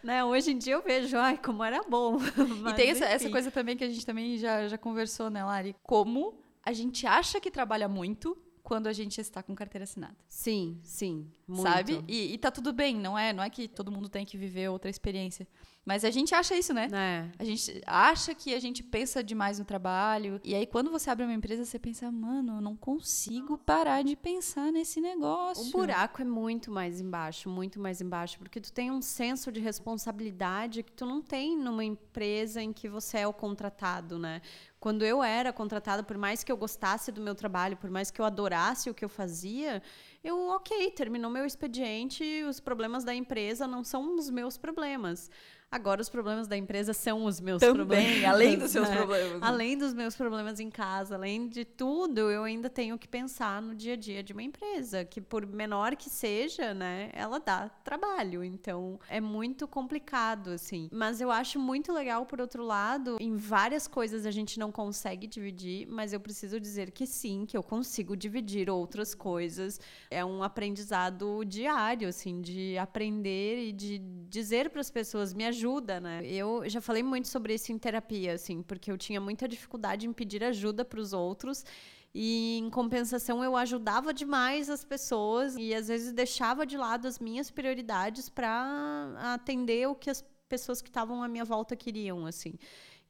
né, 0.03 0.23
hoje 0.23 0.51
em 0.53 0.59
dia 0.59 0.75
eu 0.75 0.83
vejo, 0.83 1.17
ai, 1.17 1.39
como 1.39 1.65
era 1.65 1.83
bom. 1.85 2.19
Mas, 2.61 2.75
e 2.75 2.77
tem 2.77 2.91
essa, 2.91 3.07
essa, 3.07 3.31
coisa 3.31 3.51
também 3.51 3.75
que 3.75 3.85
a 3.85 3.89
gente 3.89 4.05
também 4.05 4.37
já, 4.37 4.69
já 4.69 4.77
conversou, 4.77 5.31
né, 5.31 5.43
Lari? 5.43 5.75
Como 5.83 6.39
a 6.63 6.75
gente 6.75 7.07
acha 7.07 7.41
que 7.41 7.51
trabalha 7.51 7.89
muito 7.89 8.37
quando 8.67 8.89
a 8.89 8.93
gente 8.93 9.21
está 9.21 9.45
com 9.45 9.55
carteira 9.55 9.85
assinada. 9.85 10.17
Sim, 10.29 10.81
sim. 10.83 11.31
Muito. 11.47 11.63
Sabe? 11.63 12.05
E, 12.09 12.35
e 12.35 12.39
tá 12.39 12.51
tudo 12.51 12.73
bem, 12.73 12.97
não 12.97 13.17
é? 13.17 13.33
Não 13.33 13.45
é 13.45 13.49
que 13.49 13.69
todo 13.69 13.93
mundo 13.93 14.09
tem 14.09 14.27
que 14.27 14.37
viver 14.37 14.69
outra 14.69 14.91
experiência. 14.91 15.47
Mas 15.85 16.05
a 16.05 16.11
gente 16.11 16.35
acha 16.35 16.57
isso, 16.57 16.75
né? 16.75 16.89
É. 16.93 17.31
A 17.39 17.45
gente 17.45 17.81
acha 17.87 18.35
que 18.35 18.53
a 18.53 18.59
gente 18.59 18.83
pensa 18.83 19.23
demais 19.23 19.61
no 19.61 19.65
trabalho. 19.65 20.41
E 20.43 20.53
aí, 20.53 20.67
quando 20.67 20.91
você 20.91 21.09
abre 21.09 21.25
uma 21.25 21.33
empresa, 21.33 21.65
você 21.65 21.79
pensa, 21.79 22.11
mano, 22.11 22.57
eu 22.57 22.61
não 22.61 22.75
consigo 22.75 23.57
parar 23.57 24.03
de 24.03 24.17
pensar 24.17 24.73
nesse 24.73 25.01
negócio. 25.01 25.63
O 25.63 25.71
buraco 25.71 26.21
é 26.21 26.25
muito 26.25 26.73
mais 26.73 27.01
embaixo, 27.01 27.49
muito 27.49 27.79
mais 27.79 28.01
embaixo. 28.01 28.37
Porque 28.37 28.61
tu 28.61 28.73
tem 28.73 28.91
um 28.91 29.01
senso 29.01 29.53
de 29.53 29.61
responsabilidade 29.61 30.83
que 30.83 30.91
tu 30.91 31.07
não 31.07 31.23
tem 31.23 31.57
numa 31.57 31.85
empresa 31.85 32.61
em 32.61 32.73
que 32.73 32.89
você 32.89 33.19
é 33.19 33.29
o 33.29 33.33
contratado, 33.33 34.19
né? 34.19 34.43
Quando 34.87 35.05
eu 35.05 35.21
era 35.21 35.53
contratada, 35.53 36.01
por 36.05 36.17
mais 36.17 36.45
que 36.45 36.53
eu 36.53 36.57
gostasse 36.57 37.11
do 37.11 37.21
meu 37.21 37.35
trabalho, 37.35 37.77
por 37.77 37.91
mais 37.91 38.09
que 38.09 38.21
eu 38.21 38.25
adorasse 38.25 38.89
o 38.89 38.95
que 38.95 39.05
eu 39.05 39.09
fazia, 39.09 39.83
eu, 40.23 40.39
ok, 40.51 40.93
terminou 40.93 41.29
meu 41.29 41.45
expediente, 41.45 42.23
os 42.49 42.61
problemas 42.61 43.03
da 43.03 43.13
empresa 43.13 43.67
não 43.67 43.83
são 43.83 44.15
os 44.15 44.31
meus 44.31 44.57
problemas. 44.57 45.29
Agora 45.71 46.01
os 46.01 46.09
problemas 46.09 46.47
da 46.47 46.57
empresa 46.57 46.93
são 46.93 47.25
os 47.25 47.41
meus 47.41 47.61
Também, 47.61 47.75
problemas. 47.77 48.25
além 48.25 48.57
dos 48.57 48.71
seus 48.73 48.89
né? 48.89 48.97
problemas. 48.97 49.43
Além 49.43 49.77
dos 49.77 49.93
meus 49.93 50.15
problemas 50.15 50.61
em 50.61 50.71
casa, 50.71 51.17
além 51.17 51.49
de 51.49 51.65
tudo, 51.65 52.31
eu 52.31 52.45
ainda 52.45 52.71
tenho 52.71 52.97
que 52.97 53.09
pensar 53.09 53.61
no 53.61 53.75
dia 53.75 53.95
a 53.95 53.97
dia 53.97 54.23
de 54.23 54.33
uma 54.33 54.43
empresa, 54.45 55.05
que 55.05 55.21
por 55.21 55.45
menor 55.45 55.97
que 55.97 56.09
seja, 56.09 56.73
né, 56.73 57.11
ela 57.13 57.41
dá 57.41 57.69
trabalho. 57.83 58.45
Então, 58.45 58.99
é 59.09 59.21
muito 59.21 59.67
complicado 59.67 60.51
assim. 60.51 60.89
Mas 60.93 61.21
eu 61.21 61.33
acho 61.33 61.59
muito 61.59 61.93
legal 61.93 62.25
por 62.27 62.41
outro 62.41 62.65
lado, 62.65 63.17
em 63.21 63.37
várias 63.37 63.89
coisas 63.89 64.25
a 64.25 64.31
gente 64.31 64.61
não 64.61 64.71
consegue 64.71 65.27
dividir, 65.27 65.87
mas 65.89 66.13
eu 66.13 66.21
preciso 66.21 66.61
dizer 66.61 66.93
que 66.93 67.07
sim, 67.07 67.45
que 67.45 67.57
eu 67.57 67.63
consigo 67.63 68.17
dividir 68.17 68.71
outras 68.71 69.15
coisas. 69.15 69.81
É 70.11 70.25
um 70.25 70.45
aprendizado 70.45 71.45
diário 71.45 72.09
assim, 72.09 72.41
de 72.41 72.79
aprender 72.79 73.69
e 73.69 73.73
de 73.73 73.99
dizer 74.31 74.71
para 74.71 74.81
as 74.81 74.91
pessoas 74.91 75.35
me 75.35 75.45
ajuda, 75.45 75.56
né? 76.01 76.27
Eu 76.27 76.69
já 76.69 76.81
falei 76.81 77.03
muito 77.03 77.29
sobre 77.29 77.55
isso 77.55 77.73
em 77.73 77.79
terapia, 77.79 78.35
assim, 78.35 78.63
porque 78.63 78.91
eu 78.91 78.99
tinha 78.99 79.21
muita 79.21 79.49
dificuldade 79.49 80.07
em 80.07 80.13
pedir 80.13 80.43
ajuda 80.45 80.85
para 80.85 81.01
os 81.01 81.13
outros. 81.13 81.65
E 82.15 82.59
em 82.59 82.71
compensação 82.71 83.45
eu 83.45 83.57
ajudava 83.57 84.13
demais 84.15 84.71
as 84.71 84.85
pessoas 84.85 85.55
e 85.57 85.75
às 85.75 85.89
vezes 85.89 86.13
deixava 86.13 86.65
de 86.65 86.77
lado 86.77 87.07
as 87.07 87.19
minhas 87.19 87.51
prioridades 87.51 88.31
para 88.31 89.35
atender 89.35 89.87
o 89.87 89.95
que 89.95 90.09
as 90.09 90.25
pessoas 90.49 90.81
que 90.81 90.89
estavam 90.89 91.23
à 91.23 91.29
minha 91.29 91.45
volta 91.45 91.77
queriam, 91.77 92.25
assim. 92.25 92.55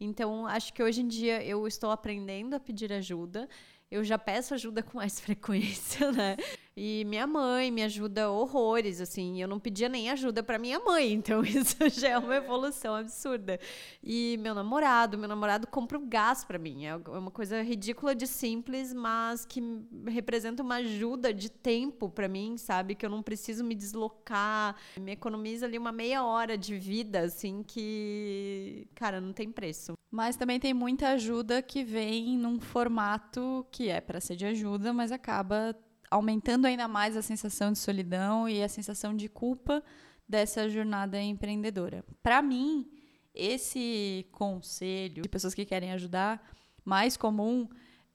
Então, 0.00 0.46
acho 0.46 0.72
que 0.72 0.82
hoje 0.82 1.02
em 1.02 1.08
dia 1.08 1.42
eu 1.44 1.66
estou 1.66 1.90
aprendendo 1.90 2.54
a 2.54 2.60
pedir 2.60 2.92
ajuda. 2.92 3.48
Eu 3.90 4.02
já 4.02 4.18
peço 4.18 4.54
ajuda 4.54 4.82
com 4.82 4.98
mais 4.98 5.18
frequência, 5.20 6.10
né? 6.12 6.36
E 6.78 7.06
minha 7.06 7.26
mãe 7.26 7.70
me 7.70 7.82
ajuda 7.82 8.30
horrores, 8.30 9.00
assim. 9.00 9.40
Eu 9.40 9.48
não 9.48 9.58
pedia 9.58 9.88
nem 9.88 10.10
ajuda 10.10 10.42
para 10.42 10.58
minha 10.58 10.78
mãe, 10.78 11.10
então 11.14 11.42
isso 11.42 11.76
já 11.88 12.10
é 12.10 12.18
uma 12.18 12.36
evolução 12.36 12.94
absurda. 12.94 13.58
E 14.04 14.36
meu 14.42 14.54
namorado, 14.54 15.16
meu 15.16 15.28
namorado 15.28 15.66
compra 15.66 15.96
o 15.96 16.06
gás 16.06 16.44
para 16.44 16.58
mim. 16.58 16.84
É 16.84 16.94
uma 16.94 17.30
coisa 17.30 17.62
ridícula 17.62 18.14
de 18.14 18.26
simples, 18.26 18.92
mas 18.92 19.46
que 19.46 19.62
representa 20.06 20.62
uma 20.62 20.76
ajuda 20.76 21.32
de 21.32 21.48
tempo 21.48 22.10
para 22.10 22.28
mim, 22.28 22.58
sabe? 22.58 22.94
Que 22.94 23.06
eu 23.06 23.10
não 23.10 23.22
preciso 23.22 23.64
me 23.64 23.74
deslocar. 23.74 24.76
Me 25.00 25.12
economiza 25.12 25.64
ali 25.64 25.78
uma 25.78 25.92
meia 25.92 26.24
hora 26.24 26.58
de 26.58 26.76
vida, 26.76 27.20
assim, 27.20 27.62
que, 27.62 28.86
cara, 28.94 29.18
não 29.18 29.32
tem 29.32 29.50
preço. 29.50 29.94
Mas 30.10 30.36
também 30.36 30.60
tem 30.60 30.74
muita 30.74 31.08
ajuda 31.08 31.62
que 31.62 31.82
vem 31.82 32.36
num 32.36 32.60
formato 32.60 33.66
que 33.70 33.88
é 33.88 34.00
para 34.00 34.20
ser 34.20 34.36
de 34.36 34.44
ajuda, 34.46 34.92
mas 34.92 35.10
acaba 35.10 35.74
aumentando 36.10 36.66
ainda 36.66 36.86
mais 36.88 37.16
a 37.16 37.22
sensação 37.22 37.72
de 37.72 37.78
solidão 37.78 38.48
e 38.48 38.62
a 38.62 38.68
sensação 38.68 39.14
de 39.14 39.28
culpa 39.28 39.82
dessa 40.28 40.68
jornada 40.68 41.20
empreendedora. 41.20 42.04
Para 42.22 42.42
mim, 42.42 42.90
esse 43.34 44.26
conselho 44.32 45.22
de 45.22 45.28
pessoas 45.28 45.54
que 45.54 45.64
querem 45.64 45.92
ajudar 45.92 46.42
mais 46.84 47.16
comum 47.16 47.68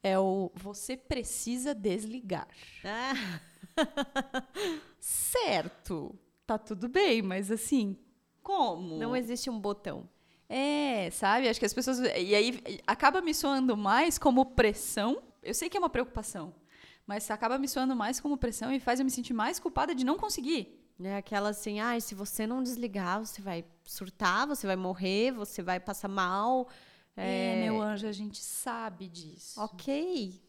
é 0.03 0.17
o 0.17 0.51
você 0.55 0.97
precisa 0.97 1.75
desligar. 1.75 2.47
Ah. 2.83 3.39
certo, 4.99 6.17
tá 6.45 6.57
tudo 6.57 6.89
bem, 6.89 7.21
mas 7.21 7.51
assim, 7.51 7.97
como? 8.41 8.97
Não 8.97 9.15
existe 9.15 9.49
um 9.49 9.59
botão. 9.59 10.09
É, 10.49 11.09
sabe? 11.11 11.47
Acho 11.47 11.59
que 11.59 11.65
as 11.65 11.73
pessoas. 11.73 11.99
E 11.99 12.35
aí 12.35 12.81
acaba 12.85 13.21
me 13.21 13.33
soando 13.33 13.77
mais 13.77 14.17
como 14.17 14.45
pressão. 14.45 15.21
Eu 15.41 15.53
sei 15.53 15.69
que 15.69 15.77
é 15.77 15.79
uma 15.79 15.89
preocupação, 15.89 16.53
mas 17.05 17.29
acaba 17.29 17.57
me 17.57 17.67
soando 17.67 17.95
mais 17.95 18.19
como 18.19 18.37
pressão 18.37 18.71
e 18.71 18.79
faz 18.79 18.99
eu 18.99 19.05
me 19.05 19.11
sentir 19.11 19.33
mais 19.33 19.59
culpada 19.59 19.93
de 19.93 20.05
não 20.05 20.17
conseguir. 20.17 20.77
É 21.03 21.17
aquela 21.17 21.49
assim, 21.49 21.79
ah, 21.79 21.99
se 21.99 22.13
você 22.13 22.45
não 22.45 22.61
desligar, 22.61 23.19
você 23.19 23.41
vai 23.41 23.65
surtar, 23.83 24.47
você 24.47 24.67
vai 24.67 24.75
morrer, 24.75 25.31
você 25.31 25.63
vai 25.63 25.79
passar 25.79 26.07
mal. 26.07 26.67
É, 27.15 27.59
é 27.59 27.63
meu 27.63 27.81
anjo, 27.81 28.07
a 28.07 28.11
gente 28.11 28.37
sabe 28.37 29.07
disso. 29.07 29.59
Ok. 29.59 30.41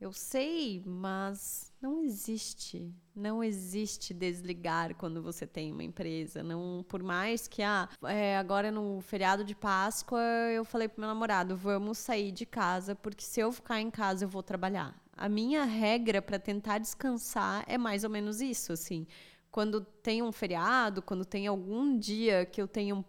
Eu 0.00 0.12
sei, 0.12 0.82
mas 0.84 1.72
não 1.80 2.02
existe. 2.02 2.94
Não 3.14 3.42
existe 3.42 4.12
desligar 4.12 4.94
quando 4.96 5.22
você 5.22 5.46
tem 5.46 5.72
uma 5.72 5.82
empresa. 5.82 6.42
Não, 6.42 6.84
por 6.86 7.02
mais 7.02 7.48
que 7.48 7.62
ah, 7.62 7.88
é, 8.02 8.36
agora 8.36 8.70
no 8.70 9.00
feriado 9.00 9.44
de 9.44 9.54
Páscoa 9.54 10.20
eu 10.52 10.64
falei 10.64 10.88
pro 10.88 11.00
meu 11.00 11.08
namorado, 11.08 11.56
vamos 11.56 11.96
sair 11.96 12.32
de 12.32 12.44
casa, 12.44 12.94
porque 12.94 13.24
se 13.24 13.40
eu 13.40 13.50
ficar 13.50 13.80
em 13.80 13.90
casa 13.90 14.24
eu 14.24 14.28
vou 14.28 14.42
trabalhar. 14.42 14.94
A 15.16 15.28
minha 15.28 15.64
regra 15.64 16.20
para 16.20 16.38
tentar 16.38 16.78
descansar 16.78 17.64
é 17.66 17.78
mais 17.78 18.04
ou 18.04 18.10
menos 18.10 18.40
isso, 18.40 18.72
assim. 18.72 19.06
Quando 19.50 19.80
tem 19.80 20.22
um 20.22 20.32
feriado, 20.32 21.00
quando 21.00 21.24
tem 21.24 21.46
algum 21.46 21.96
dia 21.96 22.44
que 22.44 22.60
eu 22.60 22.66
tenho 22.66 23.04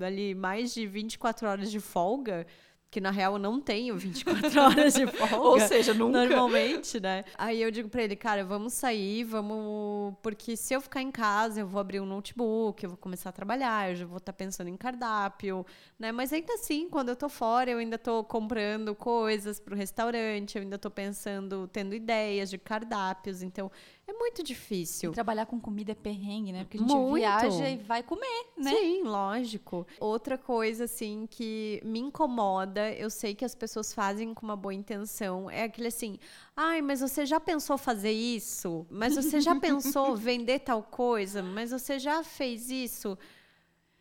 ali 0.00 0.34
mais 0.34 0.72
de 0.72 0.86
24 0.86 1.46
horas 1.46 1.70
de 1.70 1.78
folga, 1.78 2.46
que 2.90 3.00
na 3.00 3.10
real 3.10 3.34
eu 3.34 3.38
não 3.38 3.60
tenho 3.60 3.96
24 3.96 4.60
horas 4.60 4.94
de 4.94 5.06
folga. 5.06 5.38
Ou 5.38 5.60
seja, 5.60 5.94
nunca. 5.94 6.24
Normalmente, 6.24 6.98
né? 6.98 7.24
Aí 7.38 7.62
eu 7.62 7.70
digo 7.70 7.88
pra 7.88 8.02
ele, 8.02 8.16
cara, 8.16 8.44
vamos 8.44 8.72
sair, 8.72 9.22
vamos. 9.22 10.14
Porque 10.20 10.56
se 10.56 10.74
eu 10.74 10.80
ficar 10.80 11.00
em 11.00 11.10
casa, 11.10 11.60
eu 11.60 11.68
vou 11.68 11.80
abrir 11.80 12.00
um 12.00 12.06
notebook, 12.06 12.82
eu 12.82 12.90
vou 12.90 12.98
começar 12.98 13.30
a 13.30 13.32
trabalhar, 13.32 13.90
eu 13.90 13.96
já 13.96 14.06
vou 14.06 14.18
estar 14.18 14.32
tá 14.32 14.36
pensando 14.36 14.68
em 14.68 14.76
cardápio, 14.76 15.64
né? 15.98 16.10
Mas 16.10 16.32
ainda 16.32 16.54
assim, 16.54 16.88
quando 16.88 17.10
eu 17.10 17.16
tô 17.16 17.28
fora, 17.28 17.70
eu 17.70 17.78
ainda 17.78 17.96
tô 17.96 18.24
comprando 18.24 18.94
coisas 18.94 19.60
pro 19.60 19.76
restaurante, 19.76 20.56
eu 20.56 20.62
ainda 20.62 20.78
tô 20.78 20.90
pensando, 20.90 21.68
tendo 21.68 21.94
ideias 21.94 22.50
de 22.50 22.58
cardápios. 22.58 23.40
Então, 23.42 23.70
é 24.06 24.12
muito 24.12 24.42
difícil. 24.42 25.10
E 25.10 25.14
trabalhar 25.14 25.46
com 25.46 25.60
comida 25.60 25.92
é 25.92 25.94
perrengue, 25.94 26.52
né? 26.52 26.64
Porque 26.64 26.76
a 26.76 26.80
gente 26.80 26.92
muito. 26.92 27.14
viaja 27.14 27.68
e 27.68 27.76
vai 27.76 28.02
comer, 28.02 28.46
né? 28.56 28.72
Sim, 28.72 29.02
lógico. 29.04 29.86
Outra 30.00 30.36
coisa, 30.36 30.84
assim, 30.84 31.26
que 31.30 31.80
me 31.84 32.00
incomoda, 32.00 32.92
eu 32.92 33.08
sei 33.08 33.34
que 33.34 33.44
as 33.44 33.54
pessoas 33.54 33.92
fazem 33.92 34.34
com 34.34 34.44
uma 34.44 34.56
boa 34.56 34.74
intenção, 34.74 35.50
é 35.50 35.64
aquele 35.64 35.88
assim, 35.88 36.18
ai, 36.56 36.82
mas 36.82 37.00
você 37.00 37.24
já 37.24 37.38
pensou 37.38 37.78
fazer 37.78 38.12
isso? 38.12 38.86
Mas 38.90 39.14
você 39.14 39.40
já 39.40 39.54
pensou 39.54 40.14
vender 40.16 40.60
tal 40.60 40.82
coisa? 40.82 41.42
Mas 41.42 41.70
você 41.70 41.98
já 41.98 42.24
fez 42.24 42.68
isso? 42.68 43.16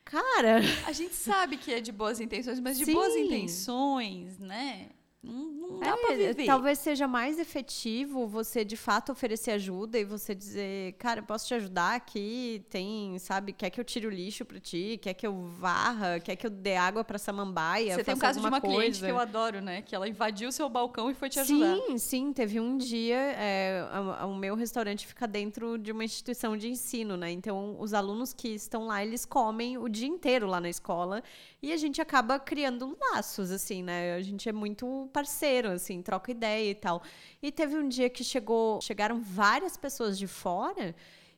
Cara. 0.03 0.59
A 0.87 0.91
gente 0.91 1.13
sabe 1.13 1.55
que 1.55 1.71
é 1.71 1.79
de 1.79 1.91
boas 1.91 2.19
intenções, 2.19 2.59
mas 2.59 2.79
de 2.79 2.85
Sim. 2.85 2.93
boas 2.93 3.15
intenções, 3.15 4.39
né? 4.39 4.89
Não, 5.21 5.33
não 5.33 5.79
dá 5.79 5.87
é, 5.87 5.97
pra 5.97 6.15
viver. 6.15 6.45
Talvez 6.45 6.79
seja 6.79 7.05
mais 7.05 7.37
efetivo 7.37 8.25
você 8.25 8.63
de 8.63 8.77
fato 8.77 9.11
oferecer 9.11 9.51
ajuda 9.51 9.99
e 9.99 10.05
você 10.05 10.33
dizer, 10.33 10.93
cara, 10.93 11.21
posso 11.21 11.45
te 11.45 11.53
ajudar 11.53 11.95
aqui? 11.95 12.63
Tem, 12.69 13.19
sabe, 13.19 13.51
quer 13.51 13.69
que 13.69 13.81
eu 13.81 13.83
tire 13.83 14.07
o 14.07 14.09
lixo 14.09 14.45
pra 14.45 14.61
ti? 14.61 14.97
Quer 15.01 15.13
que 15.13 15.27
eu 15.27 15.41
varra? 15.59 16.21
Quer 16.21 16.37
que 16.37 16.47
eu 16.47 16.49
dê 16.49 16.77
água 16.77 17.03
pra 17.03 17.17
samambaia? 17.17 17.95
Você 17.95 18.03
tem 18.03 18.15
um 18.15 18.17
caso 18.17 18.39
de 18.39 18.47
uma 18.47 18.61
coisa? 18.61 18.77
cliente 18.77 18.99
que 19.01 19.11
eu 19.11 19.19
adoro, 19.19 19.61
né? 19.61 19.81
Que 19.81 19.93
ela 19.93 20.07
invadiu 20.07 20.47
o 20.47 20.51
seu 20.53 20.69
balcão 20.69 21.11
e 21.11 21.13
foi 21.13 21.27
te 21.27 21.39
ajudar. 21.41 21.75
Sim, 21.75 21.97
sim. 21.97 22.31
Teve 22.31 22.61
um 22.61 22.77
dia, 22.77 23.17
é, 23.17 23.83
o 24.25 24.33
meu 24.33 24.55
restaurante 24.55 25.05
fica 25.05 25.27
dentro 25.27 25.77
de 25.77 25.91
uma 25.91 26.05
instituição 26.05 26.55
de 26.55 26.69
ensino, 26.69 27.17
né? 27.17 27.29
Então, 27.29 27.75
os 27.77 27.93
alunos 27.93 28.31
que 28.31 28.47
estão 28.47 28.87
lá, 28.87 29.03
eles 29.03 29.25
comem 29.25 29.77
o 29.77 29.89
dia 29.89 30.07
inteiro 30.07 30.47
lá 30.47 30.61
na 30.61 30.69
escola 30.69 31.21
e 31.61 31.73
a 31.73 31.77
gente 31.77 32.01
acaba 32.01 32.39
criando 32.39 32.97
laços, 33.11 33.51
assim, 33.51 33.83
né? 33.83 34.13
A 34.15 34.21
gente 34.21 34.47
é 34.47 34.53
muito 34.53 35.08
parceiro, 35.09 35.71
assim, 35.71 36.01
troca 36.01 36.31
ideia 36.31 36.71
e 36.71 36.75
tal. 36.75 37.03
E 37.41 37.51
teve 37.51 37.77
um 37.77 37.87
dia 37.87 38.09
que 38.09 38.23
chegou, 38.23 38.81
chegaram 38.81 39.21
várias 39.21 39.75
pessoas 39.75 40.17
de 40.17 40.27
fora. 40.27 40.95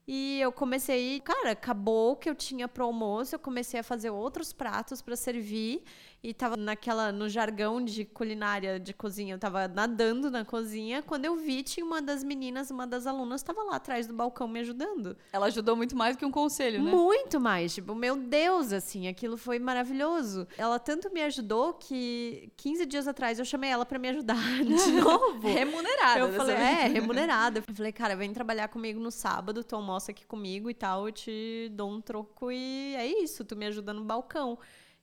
E 0.07 0.39
eu 0.41 0.51
comecei, 0.51 1.19
cara, 1.21 1.51
acabou 1.51 2.15
que 2.15 2.29
eu 2.29 2.35
tinha 2.35 2.67
pro 2.67 2.85
almoço, 2.85 3.35
eu 3.35 3.39
comecei 3.39 3.79
a 3.79 3.83
fazer 3.83 4.09
outros 4.09 4.51
pratos 4.51 5.01
para 5.01 5.15
servir 5.15 5.83
e 6.23 6.33
tava 6.33 6.55
naquela 6.55 7.11
no 7.11 7.27
jargão 7.27 7.83
de 7.83 8.05
culinária 8.05 8.79
de 8.79 8.93
cozinha, 8.93 9.33
eu 9.33 9.39
tava 9.39 9.67
nadando 9.67 10.29
na 10.29 10.45
cozinha, 10.45 11.01
quando 11.01 11.25
eu 11.25 11.35
vi 11.35 11.63
tinha 11.63 11.85
uma 11.85 12.01
das 12.01 12.23
meninas, 12.23 12.69
uma 12.69 12.85
das 12.85 13.07
alunas 13.07 13.41
estava 13.41 13.63
lá 13.63 13.77
atrás 13.77 14.05
do 14.05 14.13
balcão 14.13 14.47
me 14.47 14.59
ajudando. 14.59 15.17
Ela 15.33 15.47
ajudou 15.47 15.75
muito 15.75 15.95
mais 15.95 16.15
que 16.15 16.25
um 16.25 16.31
conselho, 16.31 16.81
né? 16.81 16.91
Muito 16.91 17.39
mais, 17.39 17.73
tipo, 17.73 17.95
meu 17.95 18.15
Deus, 18.15 18.71
assim, 18.71 19.07
aquilo 19.07 19.35
foi 19.35 19.57
maravilhoso. 19.57 20.47
Ela 20.57 20.77
tanto 20.77 21.11
me 21.11 21.23
ajudou 21.23 21.73
que 21.73 22.51
15 22.57 22.85
dias 22.85 23.07
atrás 23.07 23.39
eu 23.39 23.45
chamei 23.45 23.71
ela 23.71 23.85
para 23.85 23.97
me 23.97 24.09
ajudar 24.09 24.35
de 24.63 24.91
novo. 25.01 25.47
remunerada. 25.47 26.19
Eu 26.19 26.33
falei, 26.33 26.55
é, 26.55 26.87
remunerada. 26.87 27.63
Eu 27.67 27.75
falei, 27.75 27.91
cara, 27.91 28.15
vem 28.15 28.31
trabalhar 28.31 28.67
comigo 28.67 28.99
no 28.99 29.09
sábado, 29.09 29.63
tu 29.63 29.75
almoça 29.75 30.11
aqui 30.11 30.25
comigo 30.25 30.69
e 30.69 30.73
tal, 30.73 31.07
eu 31.07 31.11
te 31.11 31.69
dou 31.73 31.89
um 31.89 31.99
troco 31.99 32.51
e 32.51 32.95
é 32.95 33.07
isso, 33.07 33.43
tu 33.43 33.55
me 33.55 33.65
ajuda 33.65 33.91
no 33.93 34.03
balcão 34.03 34.57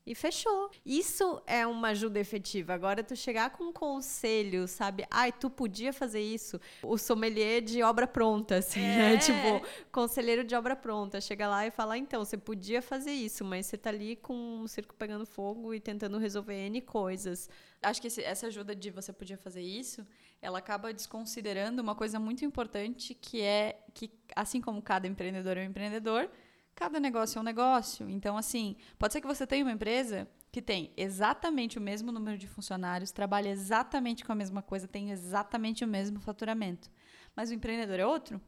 e 0.09 0.15
fechou. 0.15 0.71
Isso 0.85 1.43
é 1.47 1.67
uma 1.67 1.89
ajuda 1.89 2.19
efetiva. 2.19 2.73
Agora, 2.73 3.05
tu 3.05 3.15
chegar 3.15 3.51
com 3.51 3.65
um 3.65 3.73
conselho, 3.73 4.67
sabe? 4.67 5.07
Ai, 5.11 5.31
tu 5.31 5.51
podia 5.51 5.93
fazer 5.93 6.21
isso. 6.21 6.59
O 6.83 6.97
sommelier 6.97 7.61
de 7.61 7.83
obra 7.83 8.07
pronta, 8.07 8.57
assim, 8.57 8.81
né? 8.81 9.13
é. 9.13 9.13
né? 9.13 9.19
Tipo, 9.19 9.67
conselheiro 9.93 10.43
de 10.43 10.55
obra 10.55 10.75
pronta. 10.75 11.21
Chega 11.21 11.47
lá 11.47 11.67
e 11.67 11.71
fala, 11.71 11.99
então, 11.99 12.25
você 12.25 12.39
podia 12.39 12.81
fazer 12.81 13.13
isso, 13.13 13.45
mas 13.45 13.67
você 13.67 13.77
tá 13.77 13.91
ali 13.91 14.17
com 14.17 14.63
o 14.63 14.69
circo 14.69 14.95
pegando 14.95 15.27
fogo 15.27 15.75
e 15.75 15.81
tentando 15.81 16.17
resolver 16.17 16.55
N 16.55 16.81
coisas. 16.81 17.51
Acho 17.83 18.01
que 18.01 18.07
esse, 18.07 18.23
essa 18.23 18.47
ajuda 18.47 18.75
de 18.75 18.91
você 18.91 19.13
podia 19.13 19.37
fazer 19.37 19.61
isso, 19.61 20.07
ela 20.41 20.59
acaba 20.59 20.93
desconsiderando 20.93 21.83
uma 21.83 21.95
coisa 21.95 22.19
muito 22.19 22.47
importante 22.47 23.15
que 23.15 23.43
é 23.43 23.79
que, 23.93 24.11
assim 24.35 24.61
como 24.61 24.81
cada 24.81 25.07
empreendedor 25.07 25.59
é 25.59 25.61
um 25.61 25.67
empreendedor, 25.67 26.31
Cada 26.79 27.01
negócio 27.01 27.39
é 27.39 27.41
um 27.41 27.45
negócio. 27.45 28.09
Então, 28.09 28.37
assim, 28.37 28.77
pode 29.01 29.13
ser 29.13 29.21
que 29.21 29.27
você 29.27 29.45
tenha 29.45 29.65
uma 29.65 29.73
empresa 29.73 30.29
que 30.53 30.63
tem 30.63 30.93
exatamente 30.97 31.77
o 31.77 31.81
mesmo 31.81 32.13
número 32.13 32.39
de 32.39 32.47
funcionários, 32.47 33.11
trabalha 33.11 33.49
exatamente 33.49 34.25
com 34.25 34.31
a 34.31 34.35
mesma 34.37 34.63
coisa, 34.63 34.87
tem 34.87 35.11
exatamente 35.11 35.85
o 35.85 35.89
mesmo 35.89 36.21
faturamento. 36.21 36.89
Mas 37.35 37.51
o 37.51 37.55
empreendedor 37.55 37.99
é 37.99 38.07
outro. 38.07 38.41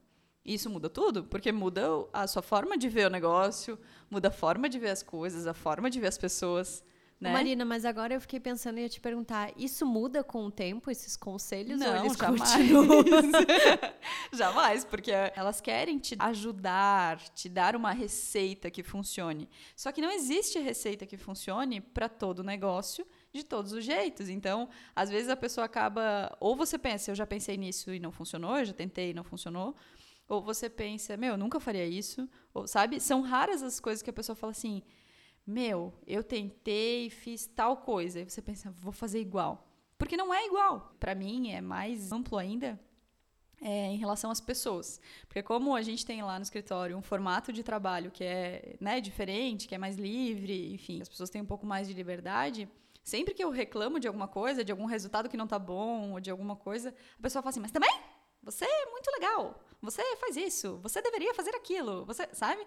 Isso 0.44 0.70
muda 0.70 0.88
tudo, 0.88 1.24
porque 1.24 1.50
muda 1.50 1.88
a 2.12 2.24
sua 2.28 2.40
forma 2.40 2.78
de 2.78 2.88
ver 2.88 3.08
o 3.08 3.10
negócio, 3.10 3.76
muda 4.08 4.28
a 4.28 4.30
forma 4.32 4.68
de 4.68 4.78
ver 4.78 4.90
as 4.90 5.02
coisas, 5.02 5.48
a 5.48 5.52
forma 5.52 5.90
de 5.90 5.98
ver 5.98 6.06
as 6.06 6.16
pessoas. 6.16 6.84
Né? 7.20 7.34
Marina, 7.34 7.66
mas 7.66 7.84
agora 7.84 8.14
eu 8.14 8.20
fiquei 8.20 8.40
pensando 8.40 8.78
e 8.78 8.80
ia 8.80 8.88
te 8.88 8.98
perguntar, 8.98 9.52
isso 9.54 9.84
muda 9.84 10.24
com 10.24 10.46
o 10.46 10.50
tempo, 10.50 10.90
esses 10.90 11.18
conselhos? 11.18 11.78
Não, 11.78 11.98
ou 11.98 12.04
eles 12.06 12.16
jamais. 12.16 12.50
jamais, 14.32 14.84
porque 14.86 15.12
elas 15.36 15.60
querem 15.60 15.98
te 15.98 16.16
ajudar, 16.18 17.18
te 17.34 17.46
dar 17.46 17.76
uma 17.76 17.92
receita 17.92 18.70
que 18.70 18.82
funcione. 18.82 19.50
Só 19.76 19.92
que 19.92 20.00
não 20.00 20.10
existe 20.10 20.58
receita 20.60 21.04
que 21.04 21.18
funcione 21.18 21.82
para 21.82 22.08
todo 22.08 22.42
negócio 22.42 23.06
de 23.30 23.44
todos 23.44 23.72
os 23.72 23.84
jeitos. 23.84 24.30
Então, 24.30 24.70
às 24.96 25.10
vezes 25.10 25.28
a 25.28 25.36
pessoa 25.36 25.66
acaba. 25.66 26.34
Ou 26.40 26.56
você 26.56 26.78
pensa, 26.78 27.10
eu 27.10 27.14
já 27.14 27.26
pensei 27.26 27.58
nisso 27.58 27.92
e 27.92 28.00
não 28.00 28.10
funcionou, 28.10 28.56
eu 28.56 28.64
já 28.64 28.72
tentei 28.72 29.10
e 29.10 29.14
não 29.14 29.24
funcionou. 29.24 29.76
Ou 30.26 30.40
você 30.40 30.70
pensa, 30.70 31.18
meu, 31.18 31.34
eu 31.34 31.36
nunca 31.36 31.60
faria 31.60 31.86
isso. 31.86 32.26
Ou, 32.54 32.66
sabe? 32.66 32.98
São 32.98 33.20
raras 33.20 33.62
as 33.62 33.78
coisas 33.78 34.00
que 34.00 34.08
a 34.08 34.12
pessoa 34.12 34.34
fala 34.34 34.52
assim 34.52 34.82
meu, 35.50 35.92
eu 36.06 36.22
tentei, 36.22 37.10
fiz 37.10 37.46
tal 37.46 37.78
coisa. 37.78 38.20
E 38.20 38.24
você 38.24 38.40
pensa, 38.40 38.70
vou 38.70 38.92
fazer 38.92 39.20
igual. 39.20 39.68
Porque 39.98 40.16
não 40.16 40.32
é 40.32 40.46
igual. 40.46 40.94
Para 40.98 41.14
mim, 41.14 41.50
é 41.50 41.60
mais 41.60 42.12
amplo 42.12 42.38
ainda 42.38 42.80
é, 43.60 43.86
em 43.86 43.96
relação 43.96 44.30
às 44.30 44.40
pessoas. 44.40 45.00
Porque 45.28 45.42
como 45.42 45.76
a 45.76 45.82
gente 45.82 46.06
tem 46.06 46.22
lá 46.22 46.38
no 46.38 46.42
escritório 46.42 46.96
um 46.96 47.02
formato 47.02 47.52
de 47.52 47.62
trabalho 47.62 48.10
que 48.10 48.24
é 48.24 48.76
né, 48.80 49.00
diferente, 49.00 49.68
que 49.68 49.74
é 49.74 49.78
mais 49.78 49.96
livre, 49.96 50.72
enfim, 50.72 51.02
as 51.02 51.08
pessoas 51.08 51.28
têm 51.28 51.42
um 51.42 51.46
pouco 51.46 51.66
mais 51.66 51.86
de 51.86 51.94
liberdade, 51.94 52.68
sempre 53.02 53.34
que 53.34 53.44
eu 53.44 53.50
reclamo 53.50 54.00
de 54.00 54.06
alguma 54.06 54.28
coisa, 54.28 54.64
de 54.64 54.72
algum 54.72 54.86
resultado 54.86 55.28
que 55.28 55.36
não 55.36 55.46
tá 55.46 55.58
bom, 55.58 56.12
ou 56.12 56.20
de 56.20 56.30
alguma 56.30 56.56
coisa, 56.56 56.94
a 57.18 57.22
pessoa 57.22 57.42
fala 57.42 57.50
assim, 57.50 57.60
mas 57.60 57.70
também? 57.70 58.00
Você 58.42 58.64
é 58.64 58.86
muito 58.90 59.10
legal. 59.10 59.60
Você 59.82 60.02
faz 60.16 60.36
isso. 60.36 60.78
Você 60.82 61.02
deveria 61.02 61.34
fazer 61.34 61.54
aquilo. 61.54 62.06
Você, 62.06 62.26
sabe? 62.32 62.66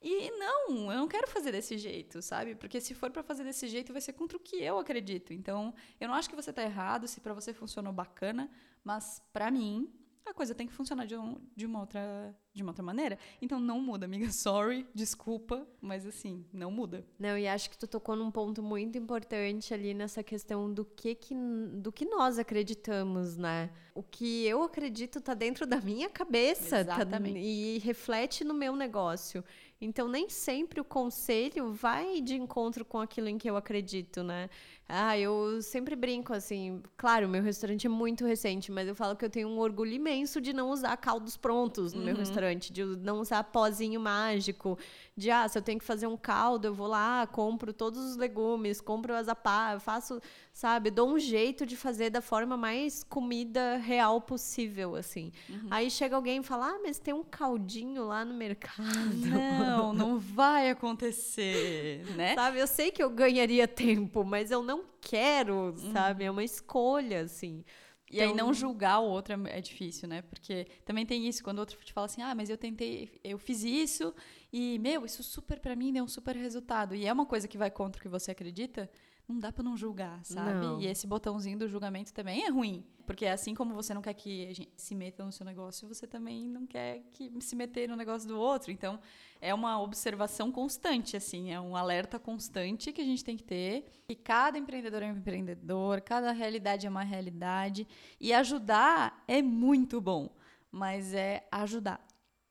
E 0.00 0.30
não, 0.32 0.92
eu 0.92 0.98
não 0.98 1.08
quero 1.08 1.26
fazer 1.26 1.52
desse 1.52 1.78
jeito, 1.78 2.20
sabe? 2.20 2.54
Porque 2.54 2.80
se 2.80 2.94
for 2.94 3.10
para 3.10 3.22
fazer 3.22 3.44
desse 3.44 3.66
jeito, 3.66 3.92
vai 3.92 4.02
ser 4.02 4.12
contra 4.12 4.36
o 4.36 4.40
que 4.40 4.56
eu 4.56 4.78
acredito. 4.78 5.32
Então, 5.32 5.74
eu 5.98 6.06
não 6.06 6.14
acho 6.14 6.28
que 6.28 6.36
você 6.36 6.52
tá 6.52 6.62
errado, 6.62 7.08
se 7.08 7.20
para 7.20 7.34
você 7.34 7.52
funcionou 7.52 7.92
bacana, 7.92 8.50
mas 8.84 9.22
para 9.32 9.50
mim, 9.50 9.90
a 10.24 10.34
coisa 10.34 10.54
tem 10.54 10.66
que 10.66 10.72
funcionar 10.72 11.06
de, 11.06 11.16
um, 11.16 11.40
de, 11.56 11.64
uma 11.64 11.80
outra, 11.80 12.36
de 12.56 12.62
uma 12.62 12.70
outra 12.70 12.82
maneira. 12.82 13.18
Então 13.40 13.60
não 13.60 13.80
muda, 13.80 14.06
amiga. 14.06 14.28
Sorry, 14.32 14.86
desculpa, 14.94 15.66
mas 15.80 16.06
assim, 16.06 16.44
não 16.52 16.70
muda. 16.70 17.04
Não, 17.18 17.36
e 17.36 17.46
acho 17.46 17.70
que 17.70 17.78
tu 17.78 17.86
tocou 17.86 18.16
num 18.16 18.30
ponto 18.30 18.62
muito 18.62 18.98
importante 18.98 19.72
ali 19.72 19.92
nessa 19.94 20.22
questão 20.22 20.72
do 20.72 20.84
que, 20.84 21.14
que, 21.14 21.34
do 21.34 21.92
que 21.92 22.04
nós 22.06 22.38
acreditamos, 22.38 23.36
né? 23.36 23.70
O 23.94 24.02
que 24.02 24.44
eu 24.46 24.62
acredito 24.62 25.20
tá 25.20 25.34
dentro 25.34 25.66
da 25.66 25.80
minha 25.80 26.08
cabeça 26.08 26.84
tá 26.84 26.96
Exatamente. 26.96 27.34
Tá, 27.34 27.40
e 27.40 27.78
reflete 27.78 28.44
no 28.44 28.54
meu 28.54 28.74
negócio. 28.74 29.44
Então, 29.80 30.08
nem 30.08 30.28
sempre 30.28 30.80
o 30.80 30.84
conselho 30.84 31.70
vai 31.72 32.22
de 32.22 32.34
encontro 32.34 32.82
com 32.84 32.98
aquilo 32.98 33.28
em 33.28 33.36
que 33.36 33.48
eu 33.48 33.56
acredito, 33.56 34.22
né? 34.22 34.48
Ah, 34.88 35.18
eu 35.18 35.60
sempre 35.60 35.94
brinco 35.96 36.32
assim. 36.32 36.80
Claro, 36.96 37.28
meu 37.28 37.42
restaurante 37.42 37.86
é 37.86 37.90
muito 37.90 38.24
recente, 38.24 38.70
mas 38.70 38.88
eu 38.88 38.94
falo 38.94 39.16
que 39.16 39.24
eu 39.24 39.28
tenho 39.28 39.48
um 39.48 39.58
orgulho 39.58 39.92
imenso 39.92 40.40
de 40.40 40.52
não 40.52 40.70
usar 40.70 40.96
caldos 40.96 41.36
prontos 41.36 41.92
no 41.92 41.98
uhum. 41.98 42.06
meu 42.06 42.16
restaurante 42.16 42.45
restaurante, 42.46 42.72
de 42.72 42.84
não 42.84 43.20
usar 43.20 43.42
pozinho 43.44 44.00
mágico, 44.00 44.78
de 45.16 45.30
ah, 45.30 45.48
se 45.48 45.58
eu 45.58 45.62
tenho 45.62 45.78
que 45.78 45.84
fazer 45.84 46.06
um 46.06 46.16
caldo, 46.16 46.68
eu 46.68 46.74
vou 46.74 46.86
lá, 46.86 47.26
compro 47.26 47.72
todos 47.72 47.98
os 47.98 48.16
legumes, 48.16 48.80
compro 48.80 49.14
as 49.14 49.28
apá, 49.28 49.78
faço, 49.80 50.20
sabe, 50.52 50.90
dou 50.90 51.08
um 51.08 51.18
jeito 51.18 51.66
de 51.66 51.76
fazer 51.76 52.10
da 52.10 52.20
forma 52.20 52.56
mais 52.56 53.02
comida 53.02 53.76
real 53.78 54.20
possível, 54.20 54.94
assim. 54.94 55.32
Uhum. 55.48 55.68
Aí 55.70 55.90
chega 55.90 56.14
alguém 56.14 56.38
e 56.38 56.42
fala: 56.42 56.68
"Ah, 56.68 56.78
mas 56.82 56.98
tem 56.98 57.14
um 57.14 57.24
caldinho 57.24 58.06
lá 58.06 58.24
no 58.24 58.34
mercado". 58.34 58.86
Não, 59.14 59.92
não 59.94 60.18
vai 60.18 60.70
acontecer, 60.70 62.04
né? 62.14 62.34
Sabe, 62.34 62.58
eu 62.60 62.66
sei 62.66 62.90
que 62.90 63.02
eu 63.02 63.10
ganharia 63.10 63.66
tempo, 63.66 64.24
mas 64.24 64.50
eu 64.50 64.62
não 64.62 64.84
quero, 65.00 65.74
sabe? 65.92 66.24
Uhum. 66.24 66.28
É 66.28 66.30
uma 66.30 66.44
escolha, 66.44 67.22
assim. 67.22 67.64
E 68.10 68.16
então... 68.16 68.28
aí 68.28 68.34
não 68.34 68.54
julgar 68.54 69.00
o 69.00 69.04
outro 69.04 69.34
é, 69.34 69.58
é, 69.58 69.60
difícil, 69.60 70.08
né? 70.08 70.22
Porque 70.22 70.66
também 70.84 71.04
tem 71.04 71.26
isso, 71.26 71.42
quando 71.42 71.58
o 71.58 71.60
outro 71.60 71.76
te 71.78 71.92
fala 71.92 72.06
assim, 72.06 72.22
ah, 72.22 72.34
mas 72.34 72.48
eu 72.48 72.56
tentei, 72.56 73.20
eu 73.24 73.38
fiz 73.38 73.64
isso 73.64 74.14
e, 74.52 74.78
meu, 74.78 75.04
isso 75.04 75.22
super 75.22 75.58
para 75.58 75.74
mim 75.74 75.92
deu 75.92 76.04
um 76.04 76.08
super 76.08 76.36
resultado. 76.36 76.94
E 76.94 77.06
é 77.06 77.12
uma 77.12 77.26
coisa 77.26 77.48
que 77.48 77.58
vai 77.58 77.70
contra 77.70 77.98
o 77.98 78.02
que 78.02 78.08
você 78.08 78.30
acredita, 78.30 78.88
não 79.28 79.38
dá 79.40 79.50
para 79.50 79.64
não 79.64 79.76
julgar, 79.76 80.24
sabe? 80.24 80.64
Não. 80.64 80.80
E 80.80 80.86
esse 80.86 81.06
botãozinho 81.06 81.58
do 81.58 81.68
julgamento 81.68 82.12
também 82.12 82.44
é 82.44 82.48
ruim. 82.48 82.84
Porque 83.04 83.26
assim 83.26 83.54
como 83.54 83.74
você 83.74 83.92
não 83.92 84.02
quer 84.02 84.14
que 84.14 84.46
a 84.46 84.52
gente 84.52 84.72
se 84.76 84.94
meta 84.94 85.24
no 85.24 85.32
seu 85.32 85.44
negócio, 85.44 85.86
você 85.86 86.06
também 86.06 86.48
não 86.48 86.66
quer 86.66 87.02
que 87.12 87.32
se 87.40 87.56
meter 87.56 87.88
no 87.88 87.96
negócio 87.96 88.28
do 88.28 88.38
outro. 88.38 88.70
Então, 88.70 89.00
é 89.40 89.52
uma 89.52 89.80
observação 89.80 90.50
constante, 90.52 91.16
assim, 91.16 91.52
é 91.52 91.60
um 91.60 91.76
alerta 91.76 92.18
constante 92.18 92.92
que 92.92 93.00
a 93.00 93.04
gente 93.04 93.24
tem 93.24 93.36
que 93.36 93.44
ter. 93.44 93.84
E 94.08 94.14
cada 94.14 94.58
empreendedor 94.58 95.02
é 95.02 95.12
um 95.12 95.16
empreendedor, 95.16 96.00
cada 96.00 96.30
realidade 96.30 96.86
é 96.86 96.90
uma 96.90 97.04
realidade. 97.04 97.86
E 98.20 98.32
ajudar 98.32 99.24
é 99.26 99.42
muito 99.42 100.00
bom, 100.00 100.30
mas 100.70 101.14
é 101.14 101.46
ajudar. 101.50 102.05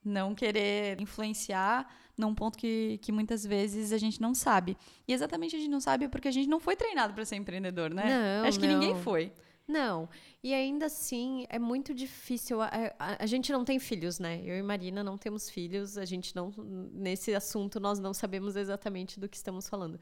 Não 0.05 0.35
querer 0.35 1.01
influenciar 1.01 1.91
num 2.17 2.33
ponto 2.33 2.57
que, 2.57 3.00
que 3.01 3.12
muitas 3.12 3.45
vezes 3.45 3.91
a 3.91 3.97
gente 3.97 4.21
não 4.21 4.33
sabe. 4.33 4.77
E 5.07 5.13
exatamente 5.13 5.55
a 5.55 5.59
gente 5.59 5.69
não 5.69 5.81
sabe 5.81 6.07
porque 6.07 6.27
a 6.27 6.31
gente 6.31 6.47
não 6.47 6.59
foi 6.59 6.75
treinado 6.75 7.13
para 7.13 7.25
ser 7.25 7.35
empreendedor, 7.35 7.93
né? 7.93 8.39
Não, 8.41 8.47
Acho 8.47 8.59
que 8.59 8.67
não. 8.67 8.79
ninguém 8.79 8.95
foi. 9.01 9.31
Não. 9.67 10.07
E 10.43 10.53
ainda 10.53 10.85
assim, 10.85 11.45
é 11.50 11.57
muito 11.57 11.93
difícil. 11.93 12.62
A, 12.62 12.69
a, 13.00 13.24
a, 13.24 13.25
gente 13.25 13.51
não 13.51 13.65
tem 13.65 13.79
filhos, 13.79 14.19
né? 14.19 14.39
Eu 14.45 14.55
e 14.57 14.62
Marina 14.62 15.03
não 15.03 15.17
temos 15.17 15.50
filhos. 15.50 15.97
A 15.97 16.05
gente 16.05 16.35
não. 16.35 16.53
Nesse 16.93 17.33
assunto, 17.33 17.79
nós 17.79 17.97
não 17.97 18.13
sabemos 18.13 18.55
exatamente 18.55 19.19
do 19.19 19.27
que 19.27 19.35
estamos 19.35 19.67
falando. 19.67 20.00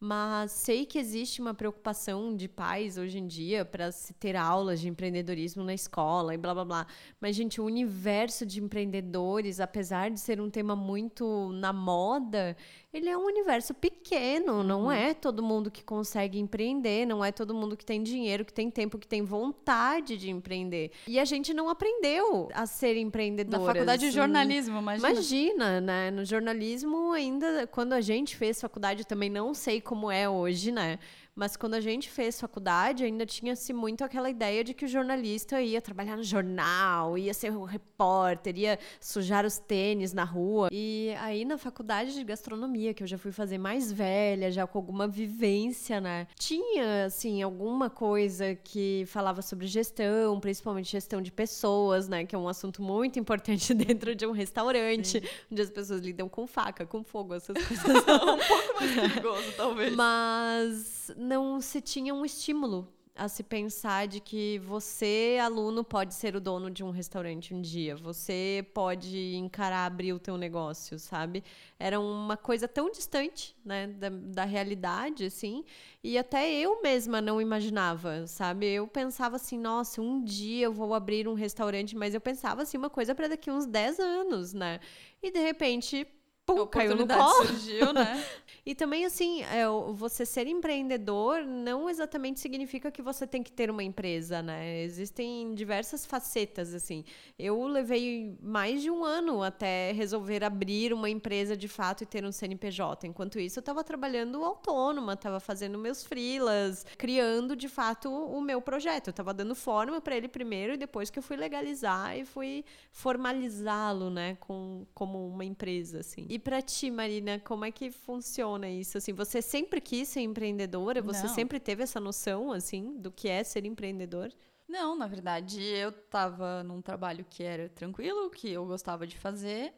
Mas 0.00 0.52
sei 0.52 0.84
que 0.84 0.98
existe 0.98 1.40
uma 1.40 1.54
preocupação 1.54 2.36
de 2.36 2.48
pais 2.48 2.98
hoje 2.98 3.18
em 3.18 3.26
dia 3.26 3.64
para 3.64 3.90
se 3.90 4.12
ter 4.12 4.36
aulas 4.36 4.80
de 4.80 4.88
empreendedorismo 4.88 5.62
na 5.62 5.72
escola 5.72 6.34
e 6.34 6.36
blá 6.36 6.52
blá 6.52 6.64
blá. 6.64 6.86
Mas, 7.20 7.34
gente, 7.34 7.60
o 7.60 7.64
universo 7.64 8.44
de 8.44 8.62
empreendedores, 8.62 9.60
apesar 9.60 10.10
de 10.10 10.20
ser 10.20 10.40
um 10.40 10.50
tema 10.50 10.76
muito 10.76 11.50
na 11.52 11.72
moda, 11.72 12.56
ele 12.92 13.08
é 13.08 13.18
um 13.18 13.24
universo 13.24 13.74
pequeno, 13.74 14.62
não 14.62 14.84
uhum. 14.84 14.92
é 14.92 15.14
todo 15.14 15.42
mundo 15.42 15.68
que 15.68 15.82
consegue 15.82 16.38
empreender, 16.38 17.04
não 17.04 17.24
é 17.24 17.32
todo 17.32 17.52
mundo 17.52 17.76
que 17.76 17.84
tem 17.84 18.02
dinheiro, 18.02 18.44
que 18.44 18.52
tem 18.52 18.70
tempo, 18.70 18.98
que 18.98 19.08
tem 19.08 19.22
vontade 19.22 20.16
de 20.16 20.30
empreender. 20.30 20.92
E 21.08 21.18
a 21.18 21.24
gente 21.24 21.52
não 21.52 21.68
aprendeu 21.68 22.48
a 22.54 22.66
ser 22.66 22.96
empreendedora. 22.96 23.58
Na 23.58 23.66
faculdade 23.66 24.02
de 24.02 24.12
jornalismo, 24.12 24.78
imagina. 24.78 25.10
Imagina, 25.10 25.80
né? 25.80 26.10
No 26.12 26.24
jornalismo 26.24 27.10
ainda, 27.12 27.66
quando 27.66 27.94
a 27.94 28.00
gente 28.00 28.36
fez 28.36 28.60
faculdade, 28.60 29.04
também 29.04 29.28
não 29.28 29.54
sei 29.54 29.80
como 29.84 30.10
é 30.10 30.28
hoje, 30.28 30.72
né? 30.72 30.98
Mas 31.36 31.56
quando 31.56 31.74
a 31.74 31.80
gente 31.80 32.08
fez 32.08 32.40
faculdade, 32.40 33.02
ainda 33.02 33.26
tinha-se 33.26 33.72
muito 33.72 34.04
aquela 34.04 34.30
ideia 34.30 34.62
de 34.62 34.72
que 34.72 34.84
o 34.84 34.88
jornalista 34.88 35.60
ia 35.60 35.80
trabalhar 35.82 36.16
no 36.16 36.22
jornal, 36.22 37.18
ia 37.18 37.34
ser 37.34 37.50
o 37.50 37.64
repórter, 37.64 38.56
ia 38.56 38.78
sujar 39.00 39.44
os 39.44 39.58
tênis 39.58 40.12
na 40.12 40.22
rua. 40.22 40.68
E 40.70 41.12
aí 41.20 41.44
na 41.44 41.58
faculdade 41.58 42.14
de 42.14 42.22
gastronomia, 42.22 42.94
que 42.94 43.02
eu 43.02 43.06
já 43.06 43.18
fui 43.18 43.32
fazer 43.32 43.58
mais 43.58 43.90
velha, 43.90 44.48
já 44.52 44.64
com 44.64 44.78
alguma 44.78 45.08
vivência, 45.08 46.00
né? 46.00 46.28
Tinha, 46.38 47.06
assim, 47.06 47.42
alguma 47.42 47.90
coisa 47.90 48.54
que 48.54 49.02
falava 49.08 49.42
sobre 49.42 49.66
gestão, 49.66 50.38
principalmente 50.38 50.92
gestão 50.92 51.20
de 51.20 51.32
pessoas, 51.32 52.08
né? 52.08 52.24
Que 52.24 52.36
é 52.36 52.38
um 52.38 52.48
assunto 52.48 52.80
muito 52.80 53.18
importante 53.18 53.74
dentro 53.74 54.14
de 54.14 54.24
um 54.24 54.30
restaurante, 54.30 55.20
Sim. 55.20 55.26
onde 55.50 55.62
as 55.62 55.70
pessoas 55.70 56.00
lidam 56.00 56.28
com 56.28 56.46
faca, 56.46 56.86
com 56.86 57.02
fogo, 57.02 57.34
essas 57.34 57.56
coisas. 57.66 57.86
um 57.86 58.38
pouco 58.46 58.74
mais 58.80 58.94
perigoso, 58.94 59.52
talvez. 59.56 59.73
Mas 59.96 61.10
não 61.16 61.60
se 61.60 61.80
tinha 61.80 62.14
um 62.14 62.24
estímulo 62.24 62.88
a 63.16 63.28
se 63.28 63.44
pensar 63.44 64.08
de 64.08 64.18
que 64.18 64.58
você, 64.58 65.38
aluno, 65.40 65.84
pode 65.84 66.14
ser 66.14 66.34
o 66.34 66.40
dono 66.40 66.68
de 66.68 66.82
um 66.82 66.90
restaurante 66.90 67.54
um 67.54 67.62
dia. 67.62 67.94
Você 67.94 68.66
pode 68.74 69.36
encarar 69.36 69.86
abrir 69.86 70.12
o 70.12 70.18
teu 70.18 70.36
negócio, 70.36 70.98
sabe? 70.98 71.44
Era 71.78 72.00
uma 72.00 72.36
coisa 72.36 72.66
tão 72.66 72.90
distante, 72.90 73.54
né, 73.64 73.86
da, 73.86 74.08
da 74.08 74.44
realidade, 74.44 75.26
assim. 75.26 75.64
E 76.02 76.18
até 76.18 76.52
eu 76.52 76.82
mesma 76.82 77.20
não 77.20 77.40
imaginava, 77.40 78.26
sabe? 78.26 78.66
Eu 78.66 78.88
pensava 78.88 79.36
assim, 79.36 79.58
nossa, 79.58 80.02
um 80.02 80.22
dia 80.22 80.66
eu 80.66 80.72
vou 80.72 80.92
abrir 80.92 81.28
um 81.28 81.34
restaurante, 81.34 81.96
mas 81.96 82.14
eu 82.14 82.20
pensava 82.20 82.62
assim, 82.62 82.76
uma 82.76 82.90
coisa 82.90 83.14
para 83.14 83.28
daqui 83.28 83.48
uns 83.48 83.64
10 83.64 84.00
anos, 84.00 84.52
né? 84.52 84.80
E 85.22 85.30
de 85.30 85.38
repente 85.38 86.04
pum, 86.46 86.66
caiu 86.66 86.96
no 86.96 87.06
colo. 87.06 87.46
surgiu, 87.46 87.92
né? 87.92 88.24
e 88.64 88.74
também, 88.74 89.04
assim, 89.04 89.42
é, 89.42 89.64
você 89.92 90.26
ser 90.26 90.46
empreendedor 90.46 91.44
não 91.44 91.88
exatamente 91.88 92.40
significa 92.40 92.90
que 92.90 93.02
você 93.02 93.26
tem 93.26 93.42
que 93.42 93.52
ter 93.52 93.70
uma 93.70 93.82
empresa, 93.82 94.42
né? 94.42 94.82
Existem 94.82 95.54
diversas 95.54 96.04
facetas, 96.04 96.74
assim. 96.74 97.04
Eu 97.38 97.66
levei 97.66 98.36
mais 98.40 98.82
de 98.82 98.90
um 98.90 99.04
ano 99.04 99.42
até 99.42 99.92
resolver 99.92 100.44
abrir 100.44 100.92
uma 100.92 101.08
empresa 101.08 101.56
de 101.56 101.68
fato 101.68 102.02
e 102.02 102.06
ter 102.06 102.24
um 102.24 102.32
CNPJ. 102.32 103.06
Enquanto 103.06 103.38
isso, 103.38 103.58
eu 103.58 103.62
estava 103.62 103.82
trabalhando 103.82 104.44
autônoma, 104.44 105.14
estava 105.14 105.40
fazendo 105.40 105.78
meus 105.78 106.04
freelas, 106.04 106.84
criando, 106.98 107.56
de 107.56 107.68
fato, 107.68 108.10
o 108.10 108.40
meu 108.40 108.60
projeto. 108.60 109.08
Eu 109.08 109.12
estava 109.12 109.32
dando 109.32 109.54
forma 109.54 110.00
para 110.00 110.16
ele 110.16 110.28
primeiro 110.28 110.74
e 110.74 110.76
depois 110.76 111.10
que 111.10 111.18
eu 111.18 111.22
fui 111.22 111.36
legalizar 111.36 112.16
e 112.18 112.24
fui 112.24 112.64
formalizá-lo, 112.92 114.10
né, 114.10 114.36
com, 114.40 114.86
como 114.94 115.26
uma 115.26 115.44
empresa, 115.44 116.00
assim. 116.00 116.26
E 116.34 116.38
para 116.40 116.60
ti, 116.60 116.90
Marina, 116.90 117.38
como 117.38 117.64
é 117.64 117.70
que 117.70 117.92
funciona 117.92 118.68
isso? 118.68 118.98
Assim, 118.98 119.12
você 119.12 119.40
sempre 119.40 119.80
quis 119.80 120.08
ser 120.08 120.22
empreendedora? 120.22 121.00
Você 121.00 121.28
Não. 121.28 121.32
sempre 121.32 121.60
teve 121.60 121.84
essa 121.84 122.00
noção, 122.00 122.50
assim, 122.50 122.98
do 122.98 123.12
que 123.12 123.28
é 123.28 123.44
ser 123.44 123.64
empreendedor? 123.64 124.32
Não, 124.68 124.98
na 124.98 125.06
verdade, 125.06 125.62
eu 125.62 125.90
estava 125.90 126.64
num 126.64 126.82
trabalho 126.82 127.24
que 127.30 127.44
era 127.44 127.68
tranquilo, 127.68 128.28
que 128.30 128.50
eu 128.50 128.66
gostava 128.66 129.06
de 129.06 129.16
fazer, 129.16 129.72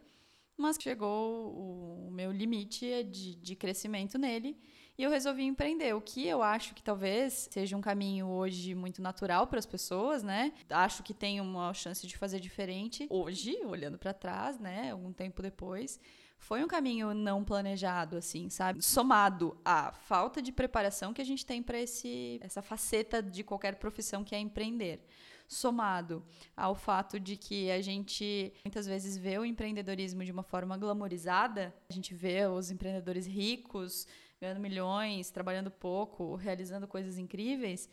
mas 0.56 0.78
chegou 0.80 1.52
o, 1.52 2.10
meu 2.10 2.32
limite 2.32 3.04
de, 3.04 3.34
de 3.34 3.54
crescimento 3.54 4.16
nele 4.16 4.56
e 4.96 5.02
eu 5.02 5.10
resolvi 5.10 5.44
empreender. 5.44 5.94
O 5.94 6.00
que 6.00 6.26
eu 6.26 6.42
acho 6.42 6.74
que 6.74 6.82
talvez 6.82 7.50
seja 7.50 7.76
um 7.76 7.82
caminho 7.82 8.28
hoje 8.28 8.74
muito 8.74 9.02
natural 9.02 9.46
para 9.46 9.58
as 9.58 9.66
pessoas, 9.66 10.22
né? 10.22 10.54
Acho 10.70 11.02
que 11.02 11.12
tem 11.12 11.38
uma 11.38 11.74
chance 11.74 12.06
de 12.06 12.16
fazer 12.16 12.40
diferente 12.40 13.06
hoje, 13.10 13.58
olhando 13.66 13.98
para 13.98 14.14
trás, 14.14 14.58
né? 14.58 14.92
Algum 14.92 15.12
tempo 15.12 15.42
depois 15.42 16.00
foi 16.38 16.62
um 16.62 16.68
caminho 16.68 17.12
não 17.12 17.42
planejado, 17.42 18.16
assim, 18.16 18.48
sabe? 18.48 18.82
Somado 18.82 19.56
à 19.64 19.90
falta 19.92 20.40
de 20.40 20.52
preparação 20.52 21.12
que 21.12 21.20
a 21.20 21.24
gente 21.24 21.44
tem 21.44 21.62
para 21.62 21.78
essa 21.78 22.62
faceta 22.62 23.22
de 23.22 23.42
qualquer 23.42 23.76
profissão 23.76 24.22
que 24.22 24.34
é 24.34 24.38
empreender. 24.38 25.00
Somado 25.48 26.24
ao 26.56 26.74
fato 26.74 27.20
de 27.20 27.36
que 27.36 27.70
a 27.70 27.80
gente 27.80 28.52
muitas 28.64 28.86
vezes 28.86 29.16
vê 29.16 29.38
o 29.38 29.44
empreendedorismo 29.44 30.24
de 30.24 30.32
uma 30.32 30.42
forma 30.42 30.76
glamorizada, 30.76 31.74
a 31.88 31.92
gente 31.92 32.14
vê 32.14 32.46
os 32.46 32.70
empreendedores 32.70 33.26
ricos 33.26 34.06
ganhando 34.40 34.60
milhões, 34.60 35.30
trabalhando 35.30 35.70
pouco, 35.70 36.34
realizando 36.34 36.86
coisas 36.86 37.16
incríveis, 37.16 37.88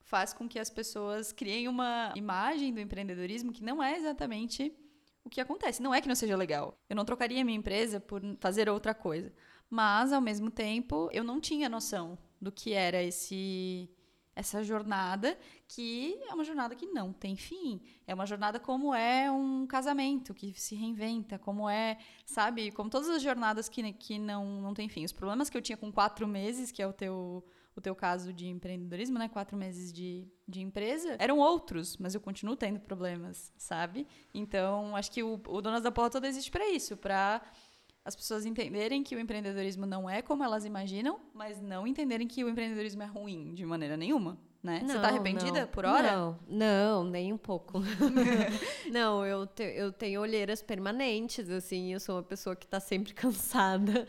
faz 0.00 0.32
com 0.32 0.48
que 0.48 0.58
as 0.58 0.68
pessoas 0.68 1.32
criem 1.32 1.68
uma 1.68 2.12
imagem 2.14 2.72
do 2.72 2.80
empreendedorismo 2.80 3.52
que 3.52 3.64
não 3.64 3.82
é 3.82 3.96
exatamente 3.96 4.72
o 5.26 5.30
que 5.30 5.40
acontece. 5.40 5.82
Não 5.82 5.94
é 5.94 6.00
que 6.00 6.08
não 6.08 6.14
seja 6.14 6.36
legal. 6.36 6.78
Eu 6.88 6.96
não 6.96 7.04
trocaria 7.04 7.44
minha 7.44 7.58
empresa 7.58 7.98
por 8.00 8.22
fazer 8.38 8.68
outra 8.68 8.94
coisa. 8.94 9.32
Mas, 9.68 10.12
ao 10.12 10.20
mesmo 10.20 10.50
tempo, 10.50 11.10
eu 11.12 11.24
não 11.24 11.40
tinha 11.40 11.68
noção 11.68 12.16
do 12.40 12.52
que 12.52 12.72
era 12.72 13.02
esse 13.02 13.90
essa 14.36 14.62
jornada, 14.62 15.36
que 15.66 16.20
é 16.28 16.34
uma 16.34 16.44
jornada 16.44 16.74
que 16.74 16.84
não 16.84 17.10
tem 17.10 17.34
fim. 17.36 17.80
É 18.06 18.14
uma 18.14 18.26
jornada 18.26 18.60
como 18.60 18.94
é 18.94 19.30
um 19.32 19.66
casamento, 19.66 20.34
que 20.34 20.52
se 20.60 20.74
reinventa, 20.74 21.38
como 21.38 21.66
é, 21.66 21.96
sabe, 22.26 22.70
como 22.70 22.90
todas 22.90 23.08
as 23.08 23.22
jornadas 23.22 23.66
que, 23.66 23.94
que 23.94 24.18
não, 24.18 24.60
não 24.60 24.74
tem 24.74 24.90
fim. 24.90 25.06
Os 25.06 25.12
problemas 25.12 25.48
que 25.48 25.56
eu 25.56 25.62
tinha 25.62 25.78
com 25.78 25.90
quatro 25.90 26.28
meses, 26.28 26.70
que 26.70 26.82
é 26.82 26.86
o 26.86 26.92
teu 26.92 27.42
o 27.76 27.80
teu 27.80 27.94
caso 27.94 28.32
de 28.32 28.46
empreendedorismo, 28.48 29.18
né? 29.18 29.28
Quatro 29.28 29.56
meses 29.56 29.92
de, 29.92 30.26
de 30.48 30.60
empresa, 30.62 31.16
eram 31.18 31.38
outros, 31.38 31.96
mas 31.98 32.14
eu 32.14 32.20
continuo 32.20 32.56
tendo 32.56 32.80
problemas, 32.80 33.52
sabe? 33.56 34.06
Então, 34.32 34.96
acho 34.96 35.10
que 35.10 35.22
o, 35.22 35.40
o 35.48 35.60
Donas 35.60 35.82
da 35.82 35.90
Porra 35.90 36.10
toda 36.10 36.26
existe 36.26 36.50
para 36.50 36.68
isso, 36.68 36.96
para 36.96 37.42
as 38.06 38.14
pessoas 38.14 38.46
entenderem 38.46 39.02
que 39.02 39.16
o 39.16 39.18
empreendedorismo 39.18 39.84
não 39.84 40.08
é 40.08 40.22
como 40.22 40.44
elas 40.44 40.64
imaginam, 40.64 41.18
mas 41.34 41.60
não 41.60 41.84
entenderem 41.84 42.28
que 42.28 42.44
o 42.44 42.48
empreendedorismo 42.48 43.02
é 43.02 43.06
ruim 43.06 43.52
de 43.52 43.66
maneira 43.66 43.96
nenhuma. 43.96 44.38
né? 44.62 44.80
Você 44.86 44.98
tá 45.00 45.08
arrependida 45.08 45.62
não, 45.62 45.68
por 45.68 45.84
hora? 45.84 46.12
Não, 46.12 46.38
não, 46.48 47.04
nem 47.04 47.32
um 47.32 47.36
pouco. 47.36 47.80
não, 48.92 49.26
eu, 49.26 49.44
te, 49.44 49.64
eu 49.64 49.90
tenho 49.92 50.20
olheiras 50.20 50.62
permanentes, 50.62 51.50
assim, 51.50 51.92
eu 51.92 51.98
sou 51.98 52.14
uma 52.14 52.22
pessoa 52.22 52.54
que 52.54 52.66
tá 52.66 52.78
sempre 52.78 53.12
cansada, 53.12 54.06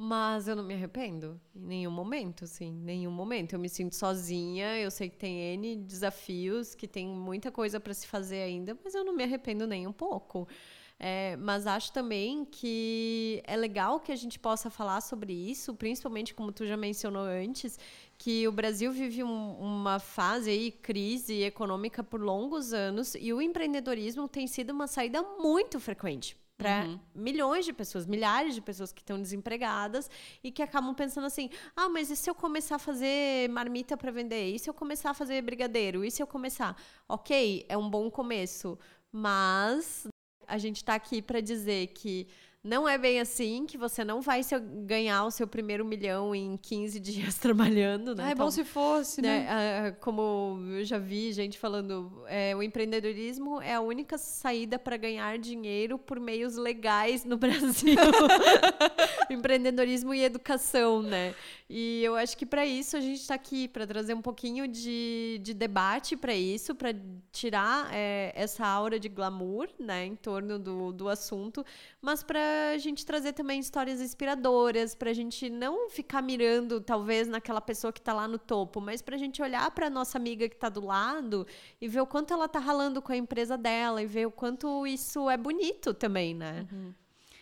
mas 0.00 0.46
eu 0.46 0.54
não 0.54 0.62
me 0.62 0.74
arrependo 0.74 1.40
em 1.52 1.60
nenhum 1.60 1.90
momento, 1.90 2.44
assim, 2.44 2.70
nenhum 2.72 3.10
momento. 3.10 3.54
Eu 3.54 3.58
me 3.58 3.68
sinto 3.68 3.96
sozinha, 3.96 4.78
eu 4.78 4.92
sei 4.92 5.08
que 5.10 5.16
tem 5.16 5.40
N 5.54 5.74
desafios, 5.74 6.72
que 6.72 6.86
tem 6.86 7.08
muita 7.08 7.50
coisa 7.50 7.80
para 7.80 7.92
se 7.92 8.06
fazer 8.06 8.42
ainda, 8.42 8.78
mas 8.84 8.94
eu 8.94 9.04
não 9.04 9.12
me 9.12 9.24
arrependo 9.24 9.66
nem 9.66 9.88
um 9.88 9.92
pouco. 9.92 10.46
É, 11.00 11.36
mas 11.38 11.66
acho 11.66 11.92
também 11.92 12.44
que 12.44 13.42
é 13.44 13.56
legal 13.56 13.98
que 13.98 14.12
a 14.12 14.16
gente 14.16 14.38
possa 14.38 14.70
falar 14.70 15.00
sobre 15.00 15.32
isso, 15.32 15.74
principalmente 15.74 16.32
como 16.32 16.52
tu 16.52 16.64
já 16.64 16.76
mencionou 16.76 17.24
antes, 17.24 17.76
que 18.16 18.46
o 18.46 18.52
Brasil 18.52 18.92
vive 18.92 19.24
um, 19.24 19.58
uma 19.58 19.98
fase 19.98 20.48
aí, 20.48 20.70
crise 20.70 21.42
econômica 21.42 22.04
por 22.04 22.20
longos 22.20 22.72
anos 22.72 23.16
e 23.16 23.32
o 23.32 23.42
empreendedorismo 23.42 24.28
tem 24.28 24.46
sido 24.46 24.70
uma 24.70 24.86
saída 24.86 25.20
muito 25.40 25.80
frequente 25.80 26.36
para 26.58 26.84
uhum. 26.84 26.98
milhões 27.14 27.64
de 27.64 27.72
pessoas, 27.72 28.04
milhares 28.04 28.52
de 28.52 28.60
pessoas 28.60 28.92
que 28.92 29.00
estão 29.00 29.22
desempregadas 29.22 30.10
e 30.42 30.50
que 30.50 30.60
acabam 30.60 30.92
pensando 30.92 31.26
assim: 31.26 31.48
ah, 31.76 31.88
mas 31.88 32.10
e 32.10 32.16
se 32.16 32.28
eu 32.28 32.34
começar 32.34 32.74
a 32.74 32.78
fazer 32.80 33.48
marmita 33.48 33.96
para 33.96 34.10
vender? 34.10 34.52
E 34.52 34.58
se 34.58 34.68
eu 34.68 34.74
começar 34.74 35.10
a 35.10 35.14
fazer 35.14 35.40
brigadeiro? 35.40 36.04
E 36.04 36.10
se 36.10 36.20
eu 36.20 36.26
começar? 36.26 36.76
Ok, 37.08 37.64
é 37.68 37.78
um 37.78 37.88
bom 37.88 38.10
começo, 38.10 38.76
mas 39.12 40.08
a 40.48 40.58
gente 40.58 40.76
está 40.76 40.94
aqui 40.94 41.22
para 41.22 41.40
dizer 41.40 41.88
que 41.88 42.26
não 42.62 42.88
é 42.88 42.98
bem 42.98 43.20
assim, 43.20 43.66
que 43.66 43.78
você 43.78 44.04
não 44.04 44.20
vai 44.20 44.40
ganhar 44.84 45.24
o 45.24 45.30
seu 45.30 45.46
primeiro 45.46 45.84
milhão 45.84 46.34
em 46.34 46.56
15 46.56 46.98
dias 47.00 47.36
trabalhando, 47.36 48.14
né? 48.14 48.24
Ah, 48.24 48.30
é 48.30 48.34
bom 48.34 48.44
então, 48.44 48.50
se 48.50 48.64
fosse, 48.64 49.22
né? 49.22 49.44
né? 49.44 49.96
Como 50.00 50.58
eu 50.72 50.84
já 50.84 50.98
vi 50.98 51.32
gente 51.32 51.58
falando, 51.58 52.24
é, 52.26 52.54
o 52.56 52.62
empreendedorismo 52.62 53.60
é 53.62 53.74
a 53.74 53.80
única 53.80 54.18
saída 54.18 54.78
para 54.78 54.96
ganhar 54.96 55.38
dinheiro 55.38 55.98
por 55.98 56.18
meios 56.18 56.56
legais 56.56 57.24
no 57.24 57.36
Brasil. 57.38 57.96
empreendedorismo 59.30 60.12
e 60.12 60.24
educação, 60.24 61.02
né? 61.02 61.34
E 61.70 62.02
eu 62.02 62.16
acho 62.16 62.36
que 62.36 62.46
para 62.46 62.66
isso 62.66 62.96
a 62.96 63.00
gente 63.00 63.20
está 63.20 63.34
aqui, 63.34 63.68
para 63.68 63.86
trazer 63.86 64.14
um 64.14 64.22
pouquinho 64.22 64.66
de, 64.66 65.38
de 65.42 65.52
debate 65.52 66.16
para 66.16 66.34
isso, 66.34 66.74
para 66.74 66.94
tirar 67.30 67.90
é, 67.92 68.32
essa 68.34 68.66
aura 68.66 68.98
de 68.98 69.08
glamour, 69.08 69.68
né, 69.78 70.06
em 70.06 70.16
torno 70.16 70.58
do, 70.58 70.92
do 70.92 71.08
assunto, 71.08 71.64
mas 72.00 72.22
para 72.22 72.47
a 72.74 72.78
gente 72.78 73.04
trazer 73.04 73.32
também 73.32 73.60
histórias 73.60 74.00
inspiradoras, 74.00 74.94
para 74.94 75.10
a 75.10 75.14
gente 75.14 75.48
não 75.48 75.88
ficar 75.88 76.22
mirando, 76.22 76.80
talvez, 76.80 77.28
naquela 77.28 77.60
pessoa 77.60 77.92
que 77.92 78.00
está 78.00 78.12
lá 78.12 78.28
no 78.28 78.38
topo, 78.38 78.80
mas 78.80 79.02
para 79.02 79.16
a 79.16 79.18
gente 79.18 79.40
olhar 79.42 79.70
para 79.70 79.90
nossa 79.90 80.18
amiga 80.18 80.48
que 80.48 80.54
está 80.54 80.68
do 80.68 80.84
lado 80.84 81.46
e 81.80 81.88
ver 81.88 82.00
o 82.00 82.06
quanto 82.06 82.32
ela 82.32 82.46
está 82.46 82.58
ralando 82.58 83.00
com 83.00 83.12
a 83.12 83.16
empresa 83.16 83.56
dela 83.56 84.02
e 84.02 84.06
ver 84.06 84.26
o 84.26 84.30
quanto 84.30 84.86
isso 84.86 85.28
é 85.28 85.36
bonito 85.36 85.94
também, 85.94 86.34
né? 86.34 86.66
Uhum. 86.72 86.94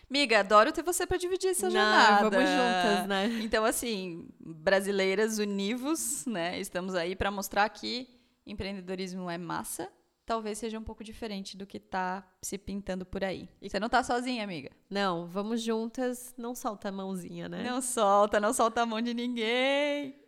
Miga, 0.09 0.39
adoro 0.39 0.71
ter 0.71 0.83
você 0.83 1.05
para 1.05 1.17
dividir 1.17 1.49
essa 1.49 1.69
jornada. 1.69 2.29
Vamos 2.29 2.49
juntas, 2.49 3.07
né? 3.07 3.39
Então, 3.43 3.65
assim, 3.65 4.25
brasileiras 4.39 5.37
univos, 5.37 6.25
né? 6.25 6.57
Estamos 6.59 6.95
aí 6.95 7.13
para 7.13 7.29
mostrar 7.29 7.67
que 7.69 8.07
empreendedorismo 8.45 9.29
é 9.29 9.37
massa, 9.37 9.89
talvez 10.27 10.57
seja 10.57 10.77
um 10.77 10.83
pouco 10.83 11.05
diferente 11.05 11.55
do 11.55 11.65
que 11.65 11.79
tá 11.79 12.21
se 12.41 12.57
pintando 12.57 13.05
por 13.05 13.23
aí. 13.23 13.47
E 13.61 13.69
você 13.69 13.79
não 13.79 13.87
tá 13.87 14.03
sozinha, 14.03 14.43
amiga? 14.43 14.69
Não, 14.89 15.25
vamos 15.25 15.61
juntas, 15.61 16.35
não 16.37 16.53
solta 16.53 16.89
a 16.89 16.91
mãozinha, 16.91 17.47
né? 17.47 17.63
Não 17.63 17.81
solta, 17.81 18.37
não 18.37 18.53
solta 18.53 18.81
a 18.81 18.85
mão 18.85 19.01
de 19.01 19.13
ninguém. 19.13 20.19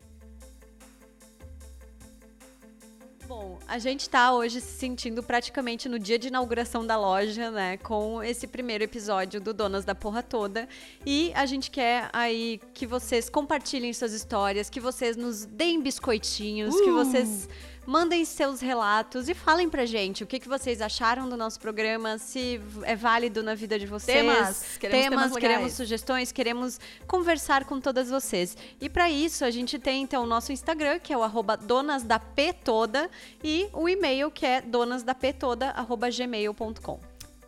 Bom, 3.28 3.60
a 3.68 3.78
gente 3.78 4.02
está 4.02 4.34
hoje 4.34 4.60
se 4.62 4.80
sentindo 4.80 5.22
praticamente 5.22 5.88
no 5.88 6.00
dia 6.00 6.18
de 6.18 6.30
inauguração 6.30 6.88
da 6.88 6.98
loja, 6.98 7.52
né? 7.52 7.78
Com 7.78 8.24
esse 8.24 8.48
primeiro 8.48 8.86
episódio 8.86 9.40
do 9.40 9.54
Donas 9.54 9.86
da 9.86 9.94
Porra 9.94 10.24
Toda. 10.24 10.68
E 11.06 11.32
a 11.36 11.46
gente 11.46 11.70
quer 11.70 12.10
aí 12.12 12.60
que 12.74 12.88
vocês 12.88 13.30
compartilhem 13.30 13.94
suas 13.94 14.14
histórias, 14.14 14.70
que 14.70 14.80
vocês 14.80 15.16
nos 15.16 15.46
deem 15.46 15.80
biscoitinhos, 15.80 16.74
uh! 16.74 16.84
que 16.84 16.90
vocês 16.90 17.48
Mandem 17.90 18.24
seus 18.24 18.62
relatos 18.62 19.28
e 19.30 19.34
falem 19.34 19.68
pra 19.68 19.84
gente 19.84 20.24
o 20.24 20.28
que, 20.28 20.40
que 20.40 20.48
vocês 20.48 20.80
acharam 20.80 21.28
do 21.28 21.36
nosso 21.36 21.60
programa, 21.60 22.20
se 22.20 22.62
é 22.84 22.96
válido 22.96 23.42
na 23.42 23.56
vida 23.56 23.80
de 23.80 23.88
vocês. 23.88 24.16
Temas, 24.16 24.78
queremos, 24.78 25.10
temas, 25.10 25.36
queremos 25.36 25.74
sugestões, 25.74 26.32
queremos 26.32 26.80
conversar 27.08 27.66
com 27.66 27.82
todas 27.82 28.12
vocês. 28.12 28.56
E 28.80 28.88
para 28.88 29.10
isso, 29.10 29.44
a 29.44 29.50
gente 29.50 29.80
tem 29.80 30.04
então 30.04 30.24
o 30.24 30.28
nosso 30.28 30.52
Instagram, 30.52 31.00
que 31.00 31.12
é 31.12 31.18
o 31.18 31.24
arroba 31.24 31.58
donasdaptoda, 31.58 33.10
e 33.44 33.68
o 33.74 33.90
e-mail, 33.90 34.30
que 34.30 34.46
é 34.46 34.62
donasdaptoda.gmail.com. 34.62 37.00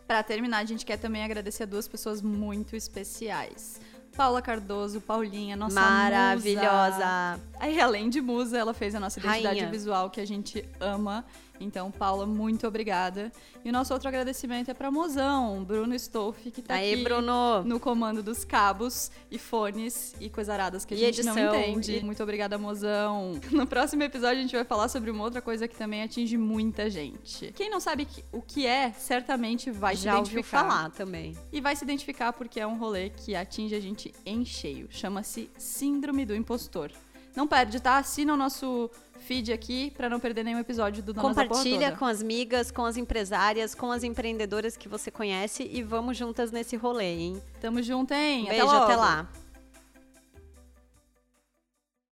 Para 0.08 0.24
terminar, 0.24 0.58
a 0.58 0.64
gente 0.64 0.84
quer 0.84 0.96
também 0.96 1.22
agradecer 1.22 1.62
a 1.62 1.66
duas 1.66 1.86
pessoas 1.86 2.20
muito 2.20 2.74
especiais. 2.74 3.80
Paula 4.16 4.42
Cardoso, 4.42 5.00
Paulinha, 5.00 5.56
nossa 5.56 5.80
Maravilhosa. 5.80 6.94
Musa. 6.96 7.40
Aí, 7.58 7.80
além 7.80 8.10
de 8.10 8.20
musa, 8.20 8.58
ela 8.58 8.74
fez 8.74 8.94
a 8.94 9.00
nossa 9.00 9.18
identidade 9.18 9.60
Rainha. 9.60 9.70
visual, 9.70 10.10
que 10.10 10.20
a 10.20 10.26
gente 10.26 10.64
ama. 10.80 11.24
Então, 11.60 11.92
Paula, 11.92 12.26
muito 12.26 12.66
obrigada. 12.66 13.30
E 13.64 13.68
o 13.68 13.72
nosso 13.72 13.92
outro 13.92 14.08
agradecimento 14.08 14.68
é 14.68 14.74
para 14.74 14.90
Mozão, 14.90 15.62
Bruno 15.62 15.94
Stolf, 15.94 16.36
que 16.50 16.58
está 16.58 16.74
aqui 16.74 16.96
Bruno. 16.96 17.62
no 17.62 17.78
comando 17.78 18.20
dos 18.20 18.44
cabos 18.44 19.12
e 19.30 19.38
fones 19.38 20.12
e 20.20 20.28
coisaradas 20.28 20.84
que 20.84 20.94
a 20.94 20.96
e 20.96 21.00
gente 21.00 21.20
edição, 21.20 21.36
não 21.36 21.54
entende. 21.54 21.98
E... 21.98 22.02
Muito 22.02 22.20
obrigada, 22.20 22.58
Mozão. 22.58 23.40
No 23.52 23.66
próximo 23.66 24.02
episódio, 24.02 24.38
a 24.38 24.42
gente 24.42 24.56
vai 24.56 24.64
falar 24.64 24.88
sobre 24.88 25.10
uma 25.10 25.22
outra 25.22 25.40
coisa 25.40 25.68
que 25.68 25.76
também 25.76 26.02
atinge 26.02 26.36
muita 26.36 26.90
gente. 26.90 27.52
Quem 27.54 27.70
não 27.70 27.78
sabe 27.78 28.08
o 28.32 28.42
que 28.42 28.66
é, 28.66 28.90
certamente 28.92 29.70
vai 29.70 29.94
Já 29.94 30.14
se 30.14 30.18
identificar. 30.22 30.64
falar 30.64 30.90
também. 30.90 31.36
E 31.52 31.60
vai 31.60 31.76
se 31.76 31.84
identificar 31.84 32.32
porque 32.32 32.58
é 32.58 32.66
um 32.66 32.76
rolê 32.76 33.10
que 33.10 33.36
atinge 33.36 33.74
a 33.76 33.80
gente 33.80 34.01
em 34.24 34.44
cheio. 34.44 34.88
Chama-se 34.90 35.50
Síndrome 35.56 36.24
do 36.24 36.34
Impostor. 36.34 36.90
Não 37.34 37.46
perde, 37.46 37.80
tá? 37.80 37.96
Assina 37.98 38.34
o 38.34 38.36
nosso 38.36 38.90
feed 39.20 39.52
aqui 39.52 39.90
para 39.96 40.08
não 40.08 40.20
perder 40.20 40.42
nenhum 40.42 40.58
episódio 40.58 41.02
do 41.02 41.12
Donas 41.12 41.36
Compartilha 41.36 41.92
com 41.92 42.04
as 42.04 42.20
amigas, 42.20 42.70
com 42.70 42.84
as 42.84 42.96
empresárias, 42.96 43.74
com 43.74 43.90
as 43.90 44.04
empreendedoras 44.04 44.76
que 44.76 44.88
você 44.88 45.10
conhece 45.10 45.68
e 45.70 45.82
vamos 45.82 46.16
juntas 46.16 46.50
nesse 46.50 46.76
rolê, 46.76 47.14
hein? 47.14 47.42
Tamo 47.60 47.82
junto, 47.82 48.12
hein? 48.12 48.46
Beijo, 48.48 48.68
até, 48.68 48.84
até 48.84 48.96
lá. 48.96 49.28